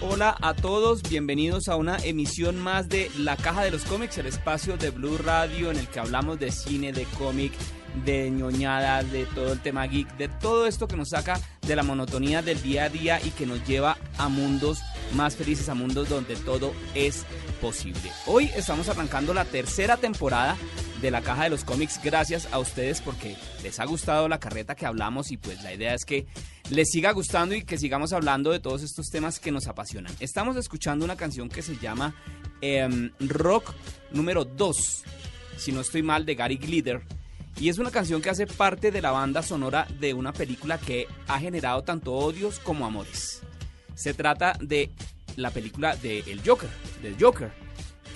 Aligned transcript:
Hola 0.00 0.36
a 0.40 0.54
todos, 0.54 1.02
bienvenidos 1.02 1.68
a 1.68 1.76
una 1.76 1.98
emisión 1.98 2.58
más 2.58 2.88
de 2.88 3.10
La 3.18 3.36
Caja 3.36 3.62
de 3.62 3.70
los 3.70 3.84
Cómics, 3.84 4.18
el 4.18 4.26
espacio 4.26 4.76
de 4.76 4.90
Blue 4.90 5.18
Radio 5.18 5.70
en 5.70 5.78
el 5.78 5.88
que 5.88 6.00
hablamos 6.00 6.38
de 6.38 6.50
cine, 6.50 6.92
de 6.92 7.04
cómic, 7.18 7.52
de 8.04 8.30
ñoñadas, 8.30 9.10
de 9.12 9.24
todo 9.26 9.52
el 9.52 9.60
tema 9.60 9.86
geek, 9.86 10.16
de 10.16 10.28
todo 10.28 10.66
esto 10.66 10.88
que 10.88 10.96
nos 10.96 11.10
saca 11.10 11.40
de 11.62 11.76
la 11.76 11.82
monotonía 11.82 12.42
del 12.42 12.60
día 12.62 12.84
a 12.84 12.88
día 12.88 13.20
y 13.24 13.30
que 13.30 13.46
nos 13.46 13.64
lleva 13.66 13.96
a 14.18 14.28
mundos 14.28 14.80
más 15.14 15.36
felices, 15.36 15.68
a 15.68 15.74
mundos 15.74 16.08
donde 16.08 16.36
todo 16.36 16.72
es 16.94 17.24
posible. 17.60 18.10
Hoy 18.26 18.50
estamos 18.56 18.88
arrancando 18.88 19.32
la 19.34 19.44
tercera 19.44 19.96
temporada 19.96 20.56
de 21.00 21.10
la 21.10 21.22
caja 21.22 21.44
de 21.44 21.50
los 21.50 21.64
cómics 21.64 22.00
gracias 22.02 22.48
a 22.52 22.58
ustedes 22.58 23.00
porque 23.00 23.36
les 23.62 23.78
ha 23.78 23.84
gustado 23.84 24.28
la 24.28 24.40
carreta 24.40 24.74
que 24.74 24.86
hablamos 24.86 25.30
y 25.30 25.36
pues 25.36 25.62
la 25.62 25.72
idea 25.72 25.94
es 25.94 26.04
que 26.04 26.26
les 26.70 26.90
siga 26.90 27.12
gustando 27.12 27.54
y 27.54 27.62
que 27.62 27.78
sigamos 27.78 28.12
hablando 28.12 28.50
de 28.50 28.60
todos 28.60 28.82
estos 28.82 29.08
temas 29.10 29.38
que 29.38 29.52
nos 29.52 29.66
apasionan. 29.66 30.14
Estamos 30.20 30.56
escuchando 30.56 31.04
una 31.04 31.16
canción 31.16 31.48
que 31.48 31.62
se 31.62 31.76
llama 31.76 32.14
em, 32.60 33.10
Rock 33.20 33.72
número 34.12 34.44
2, 34.44 35.04
si 35.56 35.72
no 35.72 35.80
estoy 35.80 36.02
mal, 36.02 36.24
de 36.24 36.34
Gary 36.34 36.56
Glitter. 36.56 37.02
Y 37.60 37.68
es 37.68 37.78
una 37.78 37.90
canción 37.90 38.20
que 38.20 38.30
hace 38.30 38.46
parte 38.46 38.90
de 38.90 39.00
la 39.00 39.12
banda 39.12 39.42
sonora 39.42 39.86
de 40.00 40.12
una 40.14 40.32
película 40.32 40.78
que 40.78 41.06
ha 41.28 41.38
generado 41.38 41.82
tanto 41.82 42.12
odios 42.12 42.58
como 42.58 42.86
amores. 42.86 43.42
Se 43.94 44.12
trata 44.12 44.56
de 44.60 44.90
la 45.36 45.50
película 45.50 45.94
de 45.96 46.20
El 46.20 46.40
Joker, 46.44 46.70
del 47.00 47.16
Joker, 47.20 47.52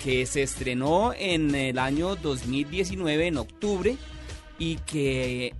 que 0.03 0.25
se 0.25 0.41
estrenó 0.41 1.13
en 1.13 1.55
el 1.55 1.79
año 1.79 2.15
2019, 2.15 3.27
en 3.27 3.37
octubre, 3.37 3.97
y 4.57 4.75
que 4.77 5.53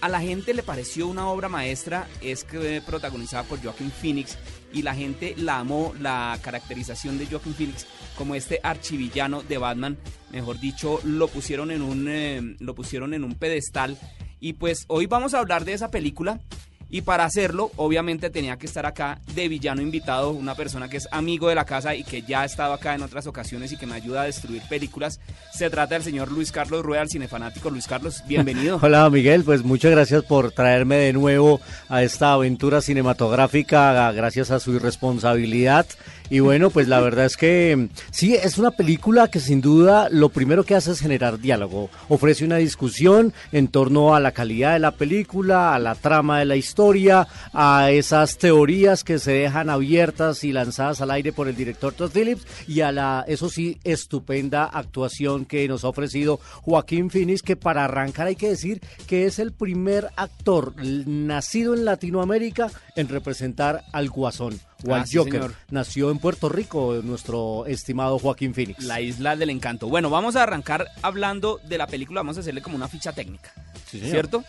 a 0.00 0.08
la 0.08 0.20
gente 0.20 0.54
le 0.54 0.62
pareció 0.62 1.06
una 1.08 1.28
obra 1.28 1.48
maestra, 1.48 2.08
es 2.20 2.44
que 2.44 2.82
protagonizada 2.84 3.44
por 3.44 3.62
Joaquin 3.62 3.90
Phoenix, 3.90 4.38
y 4.72 4.82
la 4.82 4.94
gente 4.94 5.34
la 5.38 5.58
amó, 5.58 5.94
la 6.00 6.38
caracterización 6.42 7.18
de 7.18 7.26
Joaquin 7.26 7.54
Phoenix 7.54 7.86
como 8.16 8.34
este 8.34 8.60
archivillano 8.62 9.42
de 9.42 9.58
Batman, 9.58 9.96
mejor 10.30 10.60
dicho, 10.60 11.00
lo 11.04 11.28
pusieron 11.28 11.70
en 11.70 11.82
un, 11.82 12.06
eh, 12.08 12.56
lo 12.58 12.74
pusieron 12.74 13.14
en 13.14 13.24
un 13.24 13.34
pedestal. 13.34 13.96
Y 14.38 14.52
pues 14.54 14.84
hoy 14.88 15.06
vamos 15.06 15.32
a 15.32 15.38
hablar 15.38 15.64
de 15.64 15.72
esa 15.72 15.90
película 15.90 16.40
y 16.88 17.02
para 17.02 17.24
hacerlo, 17.24 17.72
obviamente 17.76 18.30
tenía 18.30 18.56
que 18.56 18.66
estar 18.66 18.86
acá 18.86 19.18
de 19.34 19.48
villano 19.48 19.82
invitado, 19.82 20.30
una 20.30 20.54
persona 20.54 20.88
que 20.88 20.98
es 20.98 21.08
amigo 21.10 21.48
de 21.48 21.54
la 21.56 21.64
casa 21.64 21.94
y 21.94 22.04
que 22.04 22.22
ya 22.22 22.42
ha 22.42 22.44
estado 22.44 22.72
acá 22.72 22.94
en 22.94 23.02
otras 23.02 23.26
ocasiones 23.26 23.72
y 23.72 23.76
que 23.76 23.86
me 23.86 23.94
ayuda 23.94 24.22
a 24.22 24.24
destruir 24.24 24.62
películas. 24.68 25.20
Se 25.52 25.68
trata 25.68 25.94
del 25.94 26.04
señor 26.04 26.30
Luis 26.30 26.52
Carlos 26.52 26.84
Rueda, 26.84 27.02
el 27.02 27.10
cinefanático. 27.10 27.70
Luis 27.70 27.86
Carlos, 27.86 28.22
bienvenido. 28.28 28.78
Hola 28.82 29.10
Miguel, 29.10 29.42
pues 29.42 29.64
muchas 29.64 29.90
gracias 29.90 30.22
por 30.24 30.52
traerme 30.52 30.96
de 30.96 31.12
nuevo 31.12 31.60
a 31.88 32.02
esta 32.02 32.32
aventura 32.32 32.80
cinematográfica, 32.80 34.12
gracias 34.12 34.50
a 34.50 34.60
su 34.60 34.74
irresponsabilidad. 34.74 35.86
Y 36.28 36.40
bueno, 36.40 36.70
pues 36.70 36.88
la 36.88 37.00
verdad 37.00 37.26
es 37.26 37.36
que 37.36 37.88
sí, 38.10 38.34
es 38.34 38.58
una 38.58 38.72
película 38.72 39.28
que 39.28 39.40
sin 39.40 39.60
duda 39.60 40.08
lo 40.10 40.28
primero 40.28 40.64
que 40.64 40.74
hace 40.74 40.92
es 40.92 41.00
generar 41.00 41.38
diálogo. 41.38 41.88
Ofrece 42.08 42.44
una 42.44 42.56
discusión 42.56 43.32
en 43.52 43.68
torno 43.68 44.14
a 44.14 44.20
la 44.20 44.32
calidad 44.32 44.72
de 44.72 44.80
la 44.80 44.92
película, 44.92 45.74
a 45.74 45.78
la 45.78 45.94
trama 45.94 46.40
de 46.40 46.44
la 46.44 46.56
historia, 46.56 47.28
a 47.52 47.90
esas 47.90 48.38
teorías 48.38 49.04
que 49.04 49.18
se 49.18 49.32
dejan 49.32 49.70
abiertas 49.70 50.42
y 50.44 50.52
lanzadas 50.52 51.00
al 51.00 51.12
aire 51.12 51.32
por 51.32 51.48
el 51.48 51.56
director 51.56 51.92
Todd 51.92 52.10
Phillips 52.10 52.46
y 52.66 52.80
a 52.80 52.90
la, 52.90 53.24
eso 53.28 53.48
sí, 53.48 53.78
estupenda 53.84 54.64
actuación 54.64 55.44
que 55.44 55.68
nos 55.68 55.84
ha 55.84 55.88
ofrecido 55.88 56.40
Joaquín 56.62 57.10
Phoenix, 57.10 57.42
que 57.42 57.56
para 57.56 57.84
arrancar 57.84 58.26
hay 58.26 58.36
que 58.36 58.48
decir 58.48 58.80
que 59.06 59.26
es 59.26 59.38
el 59.38 59.52
primer 59.52 60.08
actor 60.16 60.74
nacido 60.82 61.74
en 61.74 61.84
Latinoamérica 61.84 62.70
en 62.96 63.08
representar 63.08 63.84
al 63.92 64.10
Guasón 64.10 64.58
o 64.84 64.94
al 64.94 65.06
sí, 65.06 65.16
Joker. 65.18 65.32
señor. 65.34 65.54
Nació 65.70 66.10
en 66.10 66.18
Puerto 66.18 66.48
Rico 66.48 67.00
nuestro 67.02 67.64
estimado 67.66 68.18
Joaquín 68.18 68.54
Phoenix. 68.54 68.82
La 68.84 69.00
isla 69.00 69.36
del 69.36 69.50
encanto. 69.50 69.88
Bueno, 69.88 70.10
vamos 70.10 70.36
a 70.36 70.42
arrancar 70.42 70.86
hablando 71.02 71.60
de 71.68 71.78
la 71.78 71.86
película, 71.86 72.20
vamos 72.20 72.36
a 72.36 72.40
hacerle 72.40 72.62
como 72.62 72.76
una 72.76 72.88
ficha 72.88 73.12
técnica, 73.12 73.52
Sí. 73.90 74.00
¿cierto? 74.00 74.44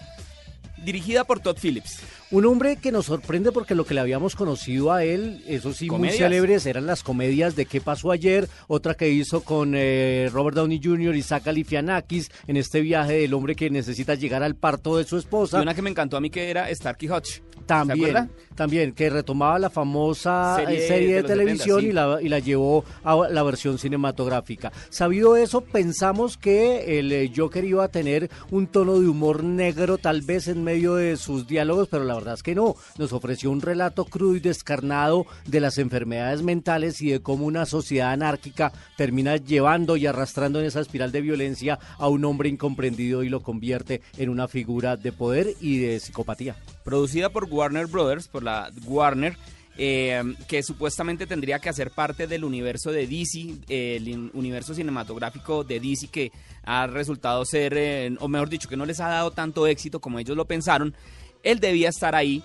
Dirigida 0.83 1.23
por 1.23 1.39
Todd 1.39 1.57
Phillips. 1.59 1.99
Un 2.29 2.45
hombre 2.45 2.75
que 2.77 2.91
nos 2.91 3.07
sorprende 3.07 3.51
porque 3.51 3.73
lo 3.73 3.83
que 3.83 3.95
le 3.95 3.99
habíamos 3.99 4.35
conocido 4.35 4.91
a 4.93 5.03
él, 5.03 5.43
eso 5.47 5.73
sí, 5.73 5.87
Comedias. 5.87 6.13
muy 6.15 6.23
célebres, 6.23 6.65
eran 6.67 6.85
las 6.85 7.01
comedias 7.01 7.55
de 7.55 7.65
¿Qué 7.65 7.81
pasó 7.81 8.11
ayer? 8.11 8.47
Otra 8.67 8.93
que 8.93 9.09
hizo 9.09 9.41
con 9.41 9.73
eh, 9.75 10.29
Robert 10.31 10.55
Downey 10.55 10.79
Jr. 10.83 11.15
y 11.15 11.23
Zach 11.23 11.43
Galifianakis 11.45 12.29
en 12.47 12.57
este 12.57 12.81
viaje 12.81 13.13
del 13.13 13.33
hombre 13.33 13.55
que 13.55 13.69
necesita 13.71 14.13
llegar 14.15 14.43
al 14.43 14.55
parto 14.55 14.97
de 14.97 15.05
su 15.05 15.15
Y 15.15 15.19
esposa. 15.19 15.61
una 15.61 15.73
que 15.73 15.81
me 15.81 15.89
encantó 15.89 16.15
a 16.15 16.21
mí 16.21 16.29
que 16.29 16.49
era 16.51 16.73
Starkey 16.73 17.09
Hutch. 17.09 17.41
También, 17.67 18.31
también, 18.55 18.93
que 18.93 19.09
retomaba 19.09 19.59
la 19.59 19.69
famosa 19.69 20.55
Serie 20.55 20.83
eh, 20.83 20.87
serie, 20.87 21.15
de 21.15 21.23
televisión 21.23 21.81
70, 21.81 21.87
y, 21.87 21.91
la, 21.91 22.21
y 22.21 22.29
la 22.29 22.39
llevó 22.39 22.85
a 23.03 23.27
la 23.29 23.43
versión 23.43 23.77
cinematográfica. 23.77 24.71
Sabido 24.89 25.35
eso, 25.35 25.61
pensamos 25.61 26.37
que 26.37 26.99
el 26.99 27.11
eh, 27.11 27.31
Joker 27.35 27.63
iba 27.65 27.83
a 27.83 27.89
tener 27.89 28.29
un 28.49 28.67
tono 28.67 28.99
de 28.99 29.07
humor 29.07 29.43
negro 29.43 29.97
tal 29.97 30.21
vez 30.21 30.47
en 30.47 30.63
medio 30.63 30.95
de 30.95 31.17
sus 31.17 31.47
diálogos, 31.47 31.87
pero 31.89 32.03
la 32.03 32.15
verdad 32.15 32.35
es 32.35 32.43
que 32.43 32.55
no. 32.55 32.75
Nos 32.97 33.13
ofreció 33.13 33.51
un 33.51 33.61
relato 33.61 34.05
crudo 34.05 34.35
y 34.35 34.39
descarnado 34.39 35.25
de 35.45 35.59
las 35.59 35.77
enfermedades 35.77 36.41
mentales 36.41 37.01
y 37.01 37.11
de 37.11 37.21
cómo 37.21 37.45
una 37.45 37.65
sociedad 37.65 38.11
anárquica 38.11 38.71
termina 38.95 39.37
llevando 39.37 39.97
y 39.97 40.07
arrastrando 40.07 40.59
en 40.59 40.65
esa 40.65 40.79
espiral 40.79 41.11
de 41.11 41.21
violencia 41.21 41.79
a 41.97 42.07
un 42.07 42.25
hombre 42.25 42.49
incomprendido 42.49 43.23
y 43.23 43.29
lo 43.29 43.41
convierte 43.41 44.01
en 44.17 44.29
una 44.29 44.47
figura 44.47 44.97
de 44.97 45.11
poder 45.11 45.53
y 45.59 45.79
de 45.79 45.99
psicopatía. 45.99 46.55
Producida 46.87 47.27
por 47.27 47.49
Warner 47.51 47.85
Brothers, 47.85 48.29
por 48.29 48.43
la 48.43 48.71
Warner, 48.85 49.35
eh, 49.77 50.23
que 50.47 50.63
supuestamente 50.63 51.27
tendría 51.27 51.59
que 51.59 51.67
hacer 51.67 51.91
parte 51.91 52.27
del 52.27 52.45
universo 52.45 52.93
de 52.93 53.05
DC, 53.05 53.55
el 53.67 54.31
universo 54.33 54.73
cinematográfico 54.73 55.65
de 55.65 55.81
DC 55.81 56.07
que 56.07 56.31
ha 56.63 56.87
resultado 56.87 57.43
ser, 57.43 57.73
eh, 57.75 58.15
o 58.21 58.29
mejor 58.29 58.47
dicho, 58.47 58.69
que 58.69 58.77
no 58.77 58.85
les 58.85 59.01
ha 59.01 59.09
dado 59.09 59.31
tanto 59.31 59.67
éxito 59.67 59.99
como 59.99 60.17
ellos 60.17 60.37
lo 60.37 60.45
pensaron. 60.45 60.95
Él 61.43 61.59
debía 61.59 61.89
estar 61.89 62.15
ahí. 62.15 62.41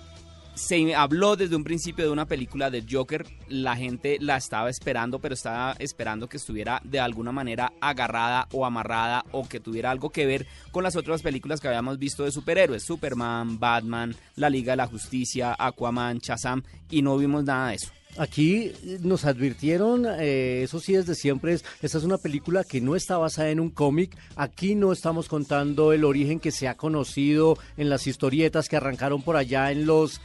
Se 0.55 0.93
habló 0.93 1.35
desde 1.35 1.55
un 1.55 1.63
principio 1.63 2.05
de 2.05 2.11
una 2.11 2.27
película 2.27 2.69
de 2.69 2.85
Joker, 2.89 3.25
la 3.49 3.75
gente 3.75 4.17
la 4.19 4.37
estaba 4.37 4.69
esperando, 4.69 5.17
pero 5.17 5.33
estaba 5.33 5.75
esperando 5.79 6.29
que 6.29 6.37
estuviera 6.37 6.79
de 6.83 6.99
alguna 6.99 7.31
manera 7.31 7.73
agarrada 7.81 8.47
o 8.51 8.63
amarrada 8.63 9.25
o 9.31 9.47
que 9.49 9.59
tuviera 9.59 9.89
algo 9.89 10.11
que 10.11 10.27
ver 10.27 10.45
con 10.71 10.83
las 10.83 10.95
otras 10.95 11.23
películas 11.23 11.59
que 11.59 11.69
habíamos 11.69 11.97
visto 11.97 12.23
de 12.23 12.31
superhéroes, 12.31 12.83
Superman, 12.83 13.59
Batman, 13.59 14.15
La 14.35 14.51
Liga 14.51 14.73
de 14.73 14.77
la 14.77 14.87
Justicia, 14.87 15.55
Aquaman, 15.57 16.19
Shazam, 16.19 16.61
y 16.91 17.01
no 17.01 17.17
vimos 17.17 17.43
nada 17.43 17.69
de 17.69 17.75
eso. 17.75 17.91
Aquí 18.17 18.71
nos 19.01 19.25
advirtieron, 19.25 20.05
eh, 20.05 20.63
eso 20.63 20.79
sí 20.79 20.93
desde 20.93 21.15
siempre, 21.15 21.53
es, 21.53 21.65
esta 21.81 21.97
es 21.97 22.03
una 22.03 22.17
película 22.17 22.63
que 22.63 22.79
no 22.79 22.95
está 22.95 23.17
basada 23.17 23.49
en 23.49 23.59
un 23.59 23.69
cómic, 23.69 24.15
aquí 24.35 24.75
no 24.75 24.91
estamos 24.91 25.27
contando 25.27 25.93
el 25.93 26.03
origen 26.03 26.39
que 26.39 26.51
se 26.51 26.67
ha 26.67 26.75
conocido 26.75 27.57
en 27.75 27.89
las 27.89 28.05
historietas 28.05 28.69
que 28.69 28.77
arrancaron 28.77 29.23
por 29.23 29.35
allá 29.35 29.71
en 29.71 29.85
los 29.85 30.21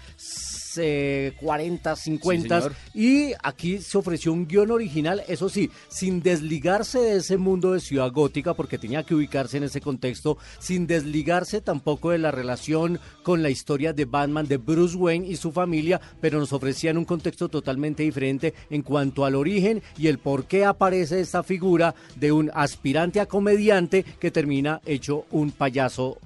eh, 0.77 1.35
40, 1.41 1.97
50 1.97 2.61
señor. 2.61 2.77
y 2.95 3.33
aquí 3.43 3.79
se 3.79 3.97
ofreció 3.97 4.33
un 4.33 4.47
guion 4.47 4.71
original, 4.71 5.23
eso 5.29 5.49
sí, 5.49 5.71
sin 5.89 6.23
desligarse 6.23 6.99
de 6.99 7.17
ese 7.17 7.37
mundo 7.37 7.73
de 7.73 7.81
ciudad 7.81 8.11
gótica, 8.13 8.55
porque 8.55 8.79
tenía 8.79 9.05
que 9.05 9.15
ubicarse 9.15 9.57
en 9.57 9.65
ese 9.65 9.81
contexto, 9.81 10.39
sin 10.59 10.87
desligarse 10.87 11.61
tampoco 11.61 12.11
de 12.11 12.19
la 12.19 12.31
relación 12.31 13.01
con 13.23 13.43
la 13.43 13.51
historia 13.51 13.93
de 13.93 14.05
Batman, 14.05 14.47
de 14.47 14.57
Bruce 14.57 14.97
Wayne 14.97 15.27
y 15.27 15.37
su 15.37 15.53
familia, 15.53 16.01
pero 16.21 16.39
nos 16.39 16.53
ofrecían 16.53 16.99
un 16.99 17.05
contexto 17.05 17.49
totalmente 17.49 18.03
diferente 18.03 18.55
en 18.71 18.83
cuanto 18.83 19.25
al 19.25 19.35
origen 19.35 19.83
y 19.97 20.09
el 20.09 20.19
por 20.19 20.47
qué 20.47 20.65
aparece 20.65 21.21
esta 21.21 21.43
figura 21.43 21.95
de 22.17 22.33
un 22.33 22.51
aspirante 22.55 23.21
a 23.21 23.27
comediante 23.27 24.05
que 24.19 24.31
termina 24.31 24.81
hecho 24.85 25.25
un 25.31 25.53
payaso 25.53 26.19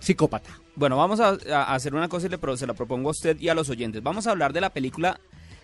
psicópata. 0.00 0.65
Bueno, 0.76 0.96
vamos 0.96 1.20
a, 1.20 1.36
a 1.50 1.74
hacer 1.74 1.94
una 1.94 2.08
cosa 2.08 2.26
y 2.26 2.30
le, 2.30 2.38
se 2.56 2.66
la 2.66 2.74
propongo 2.74 3.08
a 3.08 3.12
usted 3.12 3.38
y 3.40 3.48
a 3.48 3.54
los 3.54 3.68
oyentes. 3.70 4.02
Vamos 4.02 4.26
a 4.26 4.30
hablar 4.30 4.52
de 4.52 4.60
la 4.60 4.70
película 4.70 5.18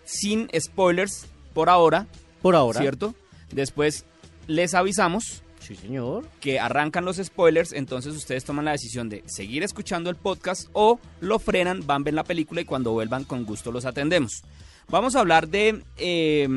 sin 0.04 0.48
spoilers 0.58 1.26
por 1.54 1.68
ahora, 1.68 2.06
Por 2.40 2.56
ahora. 2.56 2.80
¿cierto? 2.80 3.14
Después 3.52 4.04
Les 4.46 4.74
avisamos 4.74 5.42
Sí, 5.60 5.76
señor. 5.76 6.24
que 6.40 6.58
arrancan 6.58 7.04
los 7.04 7.18
spoilers, 7.18 7.72
entonces 7.72 8.16
ustedes 8.16 8.44
toman 8.44 8.64
la 8.64 8.72
decisión 8.72 9.08
de 9.08 9.22
seguir 9.26 9.62
escuchando 9.62 10.10
el 10.10 10.16
podcast 10.16 10.68
o 10.72 10.98
lo 11.20 11.38
frenan, 11.38 11.86
van, 11.86 12.02
ven 12.02 12.16
la 12.16 12.24
película 12.24 12.60
y 12.62 12.64
cuando 12.64 12.90
vuelvan 12.92 13.22
con 13.24 13.44
gusto 13.44 13.70
los 13.70 13.84
atendemos. 13.84 14.42
Vamos 14.88 15.14
a 15.14 15.20
hablar 15.20 15.46
de 15.48 15.84
eh, 15.98 16.48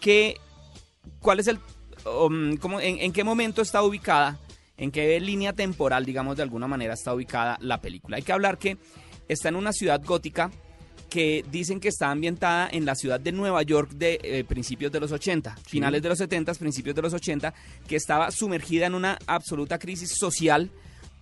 qué, 0.00 0.36
cuál 1.20 1.40
es 1.40 1.46
el, 1.46 1.58
um, 2.04 2.56
cómo- 2.58 2.80
en, 2.80 2.98
en 2.98 3.12
qué 3.12 3.24
momento 3.24 3.62
está 3.62 3.82
ubicada, 3.82 4.38
en 4.82 4.90
qué 4.90 5.20
línea 5.20 5.52
temporal, 5.52 6.04
digamos 6.04 6.36
de 6.36 6.42
alguna 6.42 6.66
manera, 6.66 6.94
está 6.94 7.14
ubicada 7.14 7.56
la 7.60 7.80
película. 7.80 8.16
Hay 8.16 8.24
que 8.24 8.32
hablar 8.32 8.58
que 8.58 8.78
está 9.28 9.48
en 9.48 9.54
una 9.54 9.72
ciudad 9.72 10.02
gótica 10.04 10.50
que 11.08 11.44
dicen 11.52 11.78
que 11.78 11.86
está 11.86 12.10
ambientada 12.10 12.68
en 12.68 12.84
la 12.84 12.96
ciudad 12.96 13.20
de 13.20 13.30
Nueva 13.30 13.62
York 13.62 13.90
de 13.92 14.18
eh, 14.24 14.42
principios 14.42 14.90
de 14.90 14.98
los 14.98 15.12
80, 15.12 15.56
finales 15.68 16.02
de 16.02 16.08
los 16.08 16.18
70, 16.18 16.54
principios 16.54 16.96
de 16.96 17.02
los 17.02 17.14
80, 17.14 17.54
que 17.86 17.94
estaba 17.94 18.32
sumergida 18.32 18.86
en 18.86 18.96
una 18.96 19.18
absoluta 19.28 19.78
crisis 19.78 20.16
social 20.18 20.68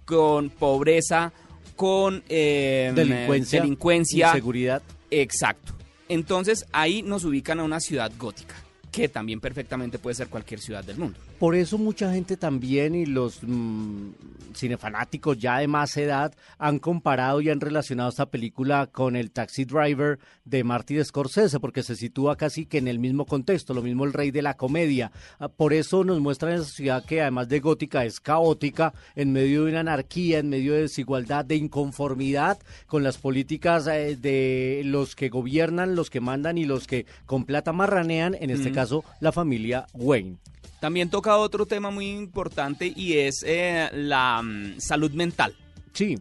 con 0.06 0.48
pobreza, 0.48 1.30
con 1.76 2.22
eh, 2.30 2.92
Delincuencia. 2.94 3.60
delincuencia. 3.60 4.28
Inseguridad. 4.28 4.82
Exacto. 5.10 5.74
Entonces 6.08 6.64
ahí 6.72 7.02
nos 7.02 7.26
ubican 7.26 7.60
a 7.60 7.64
una 7.64 7.80
ciudad 7.80 8.10
gótica, 8.18 8.54
que 8.90 9.10
también 9.10 9.38
perfectamente 9.38 9.98
puede 9.98 10.14
ser 10.14 10.28
cualquier 10.28 10.60
ciudad 10.60 10.82
del 10.82 10.96
mundo. 10.96 11.18
Por 11.40 11.54
eso 11.54 11.78
mucha 11.78 12.12
gente 12.12 12.36
también 12.36 12.94
y 12.94 13.06
los 13.06 13.42
mm, 13.42 14.10
cinefanáticos 14.54 15.38
ya 15.38 15.56
de 15.56 15.68
más 15.68 15.96
edad 15.96 16.34
han 16.58 16.78
comparado 16.78 17.40
y 17.40 17.48
han 17.48 17.62
relacionado 17.62 18.10
esta 18.10 18.26
película 18.26 18.88
con 18.92 19.16
el 19.16 19.30
Taxi 19.30 19.64
Driver 19.64 20.18
de 20.44 20.64
Martin 20.64 21.02
Scorsese, 21.02 21.58
porque 21.58 21.82
se 21.82 21.96
sitúa 21.96 22.36
casi 22.36 22.66
que 22.66 22.76
en 22.76 22.88
el 22.88 22.98
mismo 22.98 23.24
contexto, 23.24 23.72
lo 23.72 23.80
mismo 23.80 24.04
el 24.04 24.12
rey 24.12 24.30
de 24.30 24.42
la 24.42 24.58
comedia. 24.58 25.12
Ah, 25.38 25.48
Por 25.48 25.72
eso 25.72 26.04
nos 26.04 26.20
muestran 26.20 26.52
esa 26.52 26.64
ciudad 26.64 27.06
que 27.06 27.22
además 27.22 27.48
de 27.48 27.60
gótica 27.60 28.04
es 28.04 28.20
caótica, 28.20 28.92
en 29.16 29.32
medio 29.32 29.64
de 29.64 29.70
una 29.70 29.80
anarquía, 29.80 30.40
en 30.40 30.50
medio 30.50 30.74
de 30.74 30.82
desigualdad, 30.82 31.46
de 31.46 31.56
inconformidad 31.56 32.58
con 32.86 33.02
las 33.02 33.16
políticas 33.16 33.86
eh, 33.86 34.14
de 34.14 34.82
los 34.84 35.16
que 35.16 35.30
gobiernan, 35.30 35.94
los 35.94 36.10
que 36.10 36.20
mandan 36.20 36.58
y 36.58 36.66
los 36.66 36.86
que 36.86 37.06
con 37.24 37.46
plata 37.46 37.72
marranean, 37.72 38.36
en 38.38 38.50
este 38.50 38.72
caso 38.72 39.04
la 39.20 39.32
familia 39.32 39.86
Wayne. 39.94 40.36
También 40.80 41.10
toca 41.10 41.36
otro 41.36 41.66
tema 41.66 41.90
muy 41.90 42.08
importante 42.10 42.92
y 42.94 43.18
es 43.18 43.42
eh, 43.46 43.88
la 43.92 44.40
mm, 44.42 44.80
salud 44.80 45.10
mental. 45.12 45.54
Sí, 45.92 46.18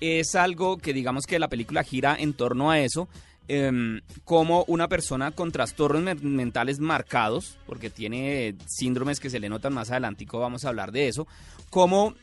es 0.00 0.34
algo 0.36 0.78
que 0.78 0.92
digamos 0.92 1.26
que 1.26 1.38
la 1.38 1.48
película 1.48 1.82
gira 1.82 2.14
en 2.18 2.32
torno 2.32 2.70
a 2.70 2.78
eso, 2.80 3.08
em, 3.48 4.00
como 4.24 4.64
una 4.68 4.86
persona 4.88 5.32
con 5.32 5.50
trastornos 5.50 6.02
men- 6.02 6.36
mentales 6.36 6.78
marcados, 6.78 7.58
porque 7.66 7.90
tiene 7.90 8.54
síndromes 8.66 9.18
que 9.18 9.30
se 9.30 9.40
le 9.40 9.48
notan 9.48 9.74
más 9.74 9.90
adelantico, 9.90 10.38
vamos 10.38 10.64
a 10.64 10.68
hablar 10.68 10.92
de 10.92 11.08
eso, 11.08 11.26
como 11.70 12.14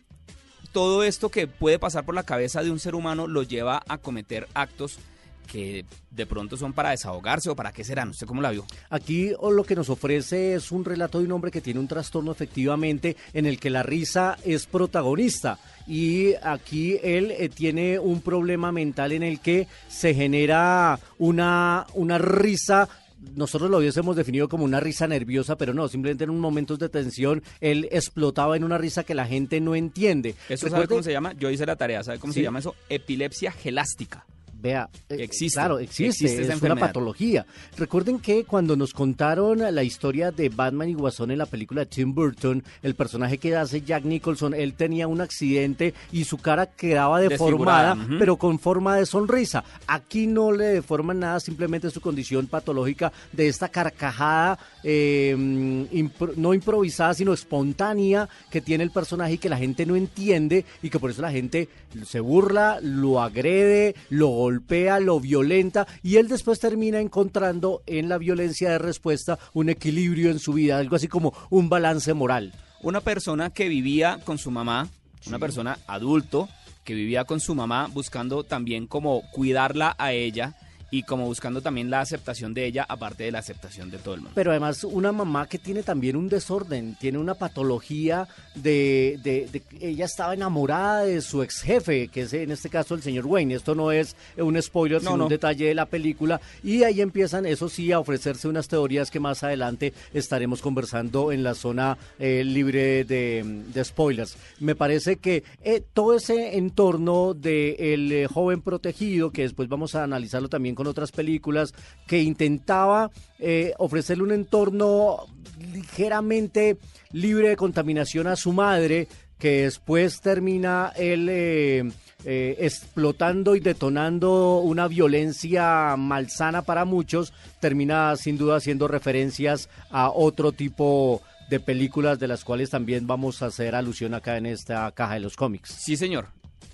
todo 0.72 1.04
esto 1.04 1.30
que 1.30 1.48
puede 1.48 1.80
pasar 1.80 2.06
por 2.06 2.16
la 2.16 2.24
cabeza 2.24 2.62
de 2.64 2.72
un 2.72 2.80
ser 2.80 2.96
humano 2.96 3.28
lo 3.28 3.44
lleva 3.44 3.82
a 3.88 3.98
cometer 3.98 4.48
actos 4.54 5.00
que 5.46 5.86
de 6.12 6.26
pronto 6.26 6.58
son 6.58 6.74
para 6.74 6.92
desahogarse 6.92 7.50
o 7.50 7.56
para 7.56 7.72
qué 7.72 7.84
serán, 7.84 8.10
¿usted 8.10 8.26
cómo 8.28 8.42
la 8.42 8.52
vio? 8.52 8.66
Aquí 8.90 9.32
o 9.40 9.52
lo 9.52 9.64
que 9.64 9.76
nos 9.76 9.90
ofrece 9.90 10.56
es 10.56 10.72
un 10.72 10.84
relato 10.86 11.20
de 11.20 11.26
un 11.26 11.32
hombre 11.34 11.52
que 11.52 11.62
tiene 11.62 11.80
un 11.80 11.88
trastorno 11.88 12.32
efectivamente 12.32 13.16
en 13.34 13.46
el 13.46 13.60
que 13.60 13.70
la 13.70 13.84
risa 13.84 14.38
es 14.44 14.66
protagonista 14.66 15.60
y 15.88 16.34
aquí 16.44 16.98
él 17.04 17.32
eh, 17.32 17.50
tiene 17.50 18.00
un 18.00 18.22
problema 18.22 18.72
mental 18.72 19.12
en 19.12 19.24
el 19.24 19.40
que 19.40 19.68
se 19.88 20.14
genera 20.14 21.00
una, 21.20 21.86
una 21.94 22.18
risa 22.18 22.88
nosotros 23.36 23.72
lo 23.72 23.80
hubiésemos 23.80 24.16
definido 24.16 24.48
como 24.48 24.66
una 24.66 24.80
risa 24.80 25.08
nerviosa, 25.08 25.58
pero 25.58 25.74
no, 25.74 25.88
simplemente 25.88 26.26
en 26.26 26.30
un 26.30 26.40
momentos 26.40 26.78
de 26.78 26.90
tensión 26.90 27.42
él 27.60 27.88
explotaba 27.92 28.56
en 28.56 28.64
una 28.64 28.78
risa 28.78 29.04
que 29.04 29.16
la 29.16 29.26
gente 29.26 29.60
no 29.62 29.74
entiende. 29.74 30.36
¿Eso 30.48 30.68
sabe 30.70 30.84
Recuerde- 30.84 30.88
cómo 30.90 31.04
se 31.04 31.12
llama? 31.12 31.34
Yo 31.34 31.50
hice 31.50 31.66
la 31.66 31.76
tarea, 31.76 32.04
¿sabe 32.04 32.20
cómo 32.20 32.34
Sí. 32.34 32.42
se 32.42 32.44
llama 32.44 32.60
eso? 32.60 32.76
Epilepsia 32.88 33.52
gelástica. 33.52 34.26
Vea, 34.66 34.90
eh, 35.10 35.18
Existe, 35.20 35.60
Claro, 35.60 35.78
existe, 35.78 36.26
existe 36.26 36.42
es 36.42 36.48
una 36.62 36.74
patología. 36.88 37.46
Recuerden 37.78 38.18
que 38.20 38.46
cuando 38.46 38.76
nos 38.76 38.94
contaron 38.94 39.60
la 39.60 39.84
historia 39.84 40.32
de 40.32 40.50
Batman 40.50 40.90
y 40.90 40.96
Guasón 40.96 41.30
en 41.30 41.38
la 41.38 41.46
película 41.46 41.82
de 41.82 41.86
Tim 41.86 42.16
Burton, 42.16 42.64
el 42.82 42.96
personaje 42.96 43.38
que 43.38 43.56
hace 43.56 43.82
Jack 43.82 44.06
Nicholson, 44.06 44.56
él 44.56 44.74
tenía 44.74 45.08
un 45.08 45.22
accidente 45.22 45.94
y 46.12 46.24
su 46.24 46.38
cara 46.40 46.66
quedaba 46.66 47.20
deformada, 47.20 47.96
pero 48.18 48.38
con 48.38 48.58
forma 48.58 48.98
de 48.98 49.06
sonrisa. 49.06 49.64
Aquí 49.86 50.26
no 50.26 50.52
le 50.52 50.66
deforman 50.66 51.20
nada, 51.20 51.40
simplemente 51.40 51.92
su 51.92 52.02
condición 52.02 52.48
patológica 52.48 53.14
de 53.34 53.48
esta 53.48 53.70
carcajada 53.70 54.58
eh, 54.84 55.36
impro- 55.38 56.34
no 56.38 56.54
improvisada, 56.56 57.14
sino 57.14 57.34
espontánea 57.34 58.28
que 58.50 58.62
tiene 58.62 58.84
el 58.84 58.90
personaje 58.92 59.34
y 59.34 59.38
que 59.38 59.50
la 59.50 59.58
gente 59.58 59.86
no 59.86 59.96
entiende 59.96 60.66
y 60.82 60.90
que 60.90 61.00
por 61.00 61.12
eso 61.12 61.22
la 61.22 61.32
gente 61.32 61.70
se 62.06 62.20
burla, 62.20 62.80
lo 62.82 63.22
agrede, 63.22 63.96
lo 64.10 64.28
golpea, 64.30 64.55
lo 65.02 65.20
violenta 65.20 65.88
y 66.04 66.18
él 66.18 66.28
después 66.28 66.60
termina 66.60 67.00
encontrando 67.00 67.82
en 67.86 68.10
la 68.10 68.18
violencia 68.18 68.70
de 68.70 68.78
respuesta 68.78 69.40
un 69.54 69.70
equilibrio 69.70 70.32
en 70.32 70.40
su 70.40 70.54
vida, 70.54 70.78
algo 70.78 70.96
así 70.96 71.08
como 71.08 71.34
un 71.50 71.70
balance 71.70 72.14
moral. 72.14 72.54
una 72.82 73.02
persona 73.02 73.50
que 73.50 73.68
vivía 73.68 74.20
con 74.24 74.38
su 74.38 74.52
mamá, 74.52 74.88
una 75.28 75.40
persona 75.40 75.80
adulto 75.88 76.48
que 76.84 76.94
vivía 76.94 77.26
con 77.26 77.40
su 77.40 77.56
mamá 77.56 77.90
buscando 77.92 78.44
también 78.44 78.86
como 78.86 79.24
cuidarla 79.32 79.96
a 79.98 80.14
ella 80.14 80.56
y 80.92 81.04
como 81.04 81.26
buscando 81.26 81.62
también 81.62 81.90
la 81.90 82.02
aceptación 82.02 82.54
de 82.54 82.66
ella 82.66 82.86
aparte 82.88 83.24
de 83.24 83.32
la 83.32 83.40
aceptación 83.40 83.90
de 83.92 83.98
todo 83.98 84.14
el 84.14 84.22
mundo. 84.22 84.34
Pero 84.36 84.52
además 84.52 84.84
una 84.84 85.12
mamá 85.12 85.48
que 85.48 85.58
tiene 85.60 85.84
también 85.84 86.16
un 86.16 86.30
desorden, 86.30 86.96
tiene 87.00 87.18
una 87.18 87.34
patología 87.36 88.28
de, 88.56 89.20
de, 89.24 89.48
de- 89.52 89.64
ella 89.88 90.06
estaba 90.06 90.34
enamorada 90.34 91.04
de 91.06 91.22
su 91.22 91.42
ex 91.44 91.62
jefe, 91.62 92.08
que 92.10 92.22
es 92.22 92.34
en 92.34 92.52
este 92.52 92.70
caso 92.70 92.96
el 92.96 93.02
señor 93.02 93.26
Wayne. 93.26 93.56
Esto 93.56 93.76
no 93.76 93.92
es 93.92 94.16
un 94.38 94.62
spoiler, 94.62 95.02
No, 95.04 95.10
sino 95.12 95.18
no. 95.18 95.24
un 95.26 95.30
detalle 95.30 95.66
de 95.68 95.76
la 95.76 95.86
película. 95.88 96.40
Y 96.64 96.84
ahí 96.84 97.02
empiezan, 97.02 97.46
eso 97.46 97.68
sí, 97.70 97.92
a 97.92 98.00
ofrecerse 98.00 98.48
unas 98.48 98.68
teorías 98.68 99.10
que 99.12 99.20
más 99.20 99.44
adelante 99.44 99.94
estaremos 100.14 100.62
conversando 100.62 101.32
en 101.32 101.44
la 101.44 101.56
zona 101.56 101.98
eh, 102.20 102.44
libre 102.46 103.04
de, 103.06 103.44
de 103.74 103.84
spoilers. 103.84 104.38
Me 104.60 104.76
parece 104.76 105.18
que 105.18 105.44
eh, 105.64 105.82
todo 105.94 106.16
ese 106.16 106.58
entorno 106.58 107.34
del 107.34 108.28
joven 108.28 108.62
protegido, 108.62 109.32
que 109.32 109.42
después 109.44 109.68
vamos 109.70 109.96
a 109.96 110.04
analizarlo 110.04 110.50
también 110.50 110.75
con 110.76 110.88
otras 110.88 111.12
películas, 111.12 111.74
que 112.08 112.22
intentaba 112.22 113.10
eh, 113.40 113.74
ofrecerle 113.78 114.24
un 114.24 114.32
entorno 114.32 115.26
ligeramente 115.74 116.78
libre 117.12 117.50
de 117.50 117.56
contaminación 117.56 118.28
a 118.28 118.36
su 118.36 118.54
madre, 118.54 119.08
que 119.40 119.64
después 119.64 120.22
termina 120.22 120.92
él 120.96 121.28
eh, 121.30 121.84
eh, 122.24 122.56
explotando 122.60 123.56
y 123.56 123.60
detonando 123.60 124.60
una 124.60 124.88
violencia 124.88 125.96
malsana 125.98 126.62
para 126.62 126.86
muchos, 126.86 127.34
termina 127.60 128.16
sin 128.16 128.38
duda 128.38 128.58
haciendo 128.58 128.88
referencias 128.88 129.70
a 129.92 130.10
otro 130.10 130.52
tipo 130.52 131.22
de 131.50 131.60
películas 131.60 132.18
de 132.18 132.28
las 132.28 132.44
cuales 132.44 132.70
también 132.70 133.06
vamos 133.08 133.42
a 133.42 133.48
hacer 133.48 133.76
alusión 133.76 134.14
acá 134.14 134.38
en 134.38 134.48
esta 134.48 134.92
caja 134.92 135.16
de 135.16 135.20
los 135.20 135.36
cómics. 135.36 135.70
Sí, 135.70 135.96
señor. 135.98 136.28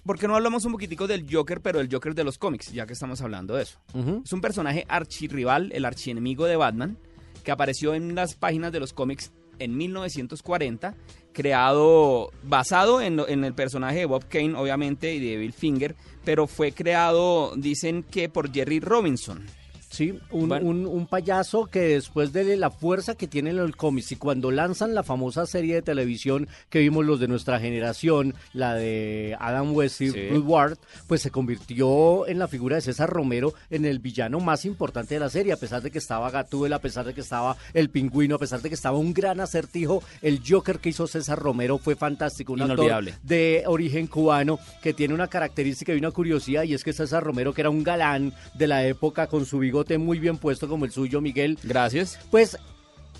¿Por 0.06 0.18
qué 0.18 0.28
no 0.28 0.36
hablamos 0.36 0.66
un 0.66 0.72
poquitico 0.72 1.08
del 1.08 1.26
Joker, 1.32 1.62
pero 1.62 1.80
el 1.80 1.88
Joker 1.92 2.16
de 2.16 2.24
los 2.24 2.38
cómics, 2.38 2.72
ya 2.72 2.86
que 2.86 2.94
estamos 2.94 3.22
hablando 3.22 3.56
de 3.56 3.64
eso? 3.64 3.80
Es 4.24 4.34
un 4.34 4.42
personaje 4.42 4.86
archirrival, 4.88 5.72
el 5.74 5.86
archienemigo 5.86 6.46
de 6.46 6.56
Batman, 6.56 6.98
que 7.44 7.52
apareció 7.52 7.94
en 7.94 8.16
las 8.16 8.36
páginas 8.36 8.72
de 8.72 8.80
los 8.80 8.94
cómics 8.94 9.32
en 9.60 9.78
1940, 9.78 10.96
creado, 11.34 12.32
basado 12.44 13.00
en, 13.00 13.20
en 13.28 13.44
el 13.44 13.54
personaje 13.54 14.00
de 14.00 14.06
Bob 14.06 14.28
Kane, 14.28 14.56
obviamente, 14.56 15.14
y 15.14 15.20
de 15.20 15.38
Bill 15.38 15.54
Finger, 15.54 15.96
pero 16.26 16.48
fue 16.48 16.72
creado, 16.72 17.54
dicen 17.56 18.02
que 18.04 18.28
por 18.28 18.52
Jerry 18.52 18.80
Robinson. 18.80 19.46
Sí, 19.92 20.18
un, 20.32 20.48
Bueno. 20.48 20.68
un- 20.70 20.86
un 20.88 21.06
payaso 21.06 21.66
que 21.66 21.82
después 21.82 22.32
de 22.32 22.56
la 22.56 22.72
fuerza 22.72 23.16
que 23.16 23.28
tiene 23.28 23.50
en 23.50 23.60
el 23.60 23.76
cómics 23.76 24.14
y 24.14 24.16
cuando 24.16 24.50
lanzan 24.50 24.96
la 24.96 25.04
famosa 25.04 25.46
serie 25.46 25.76
de 25.76 25.82
televisión 25.82 26.48
que 26.70 26.80
vimos 26.80 27.06
los 27.06 27.20
de 27.20 27.28
nuestra 27.28 27.60
generación, 27.60 28.34
la 28.54 28.74
de 28.76 29.36
Adam 29.38 29.76
West 29.76 30.00
y 30.00 30.12
Sí. 30.12 30.30
Ruth 30.30 30.46
Ward, 30.48 30.78
pues 31.08 31.22
se 31.22 31.30
convirtió 31.30 32.26
en 32.28 32.40
la 32.40 32.48
figura 32.48 32.78
de 32.78 32.82
César 32.82 33.10
Romero 33.10 33.54
en 33.70 33.84
el 33.84 34.00
villano 34.00 34.40
más 34.40 34.64
importante 34.64 35.16
de 35.16 35.20
la 35.20 35.30
serie, 35.30 35.52
a 35.52 35.58
pesar 35.58 35.82
de 35.82 35.92
que 35.92 35.98
estaba 35.98 36.32
Gatúbela, 36.32 36.78
a 36.78 36.80
pesar 36.82 37.06
de 37.06 37.14
que 37.14 37.20
estaba 37.22 37.58
el 37.74 37.90
pingüino, 37.90 38.36
a 38.36 38.40
pesar 38.40 38.62
de 38.62 38.70
que 38.70 38.76
estaba 38.76 38.98
un 38.98 39.14
gran 39.14 39.42
acertijo, 39.42 40.02
el 40.22 40.40
Joker 40.48 40.80
que 40.80 40.88
hizo 40.90 41.06
César 41.06 41.38
Romero 41.38 41.78
fue 41.78 41.98
fantástico, 41.98 42.54
un 42.54 42.62
actor 42.62 43.04
de 43.24 43.64
origen 43.68 44.08
cubano 44.08 44.58
que 44.82 44.94
tiene 44.94 45.14
una 45.14 45.28
característica 45.28 45.94
y 45.94 45.98
una 45.98 46.12
curiosidad 46.12 46.64
y 46.64 46.76
es 46.76 46.86
que 46.86 46.94
César 46.94 47.24
Romero, 47.26 47.54
que 47.54 47.60
era 47.60 47.70
un 47.70 47.84
galán 47.84 48.34
de 48.54 48.68
la 48.68 48.86
época 48.86 49.28
con 49.28 49.46
su 49.46 49.60
bigote 49.60 49.81
muy 49.98 50.20
bien 50.20 50.38
puesto 50.38 50.68
como 50.68 50.86
el 50.86 50.92
suyo, 50.92 51.22
Miguel, 51.22 51.58
Gracias. 51.64 52.20
pues 52.30 52.58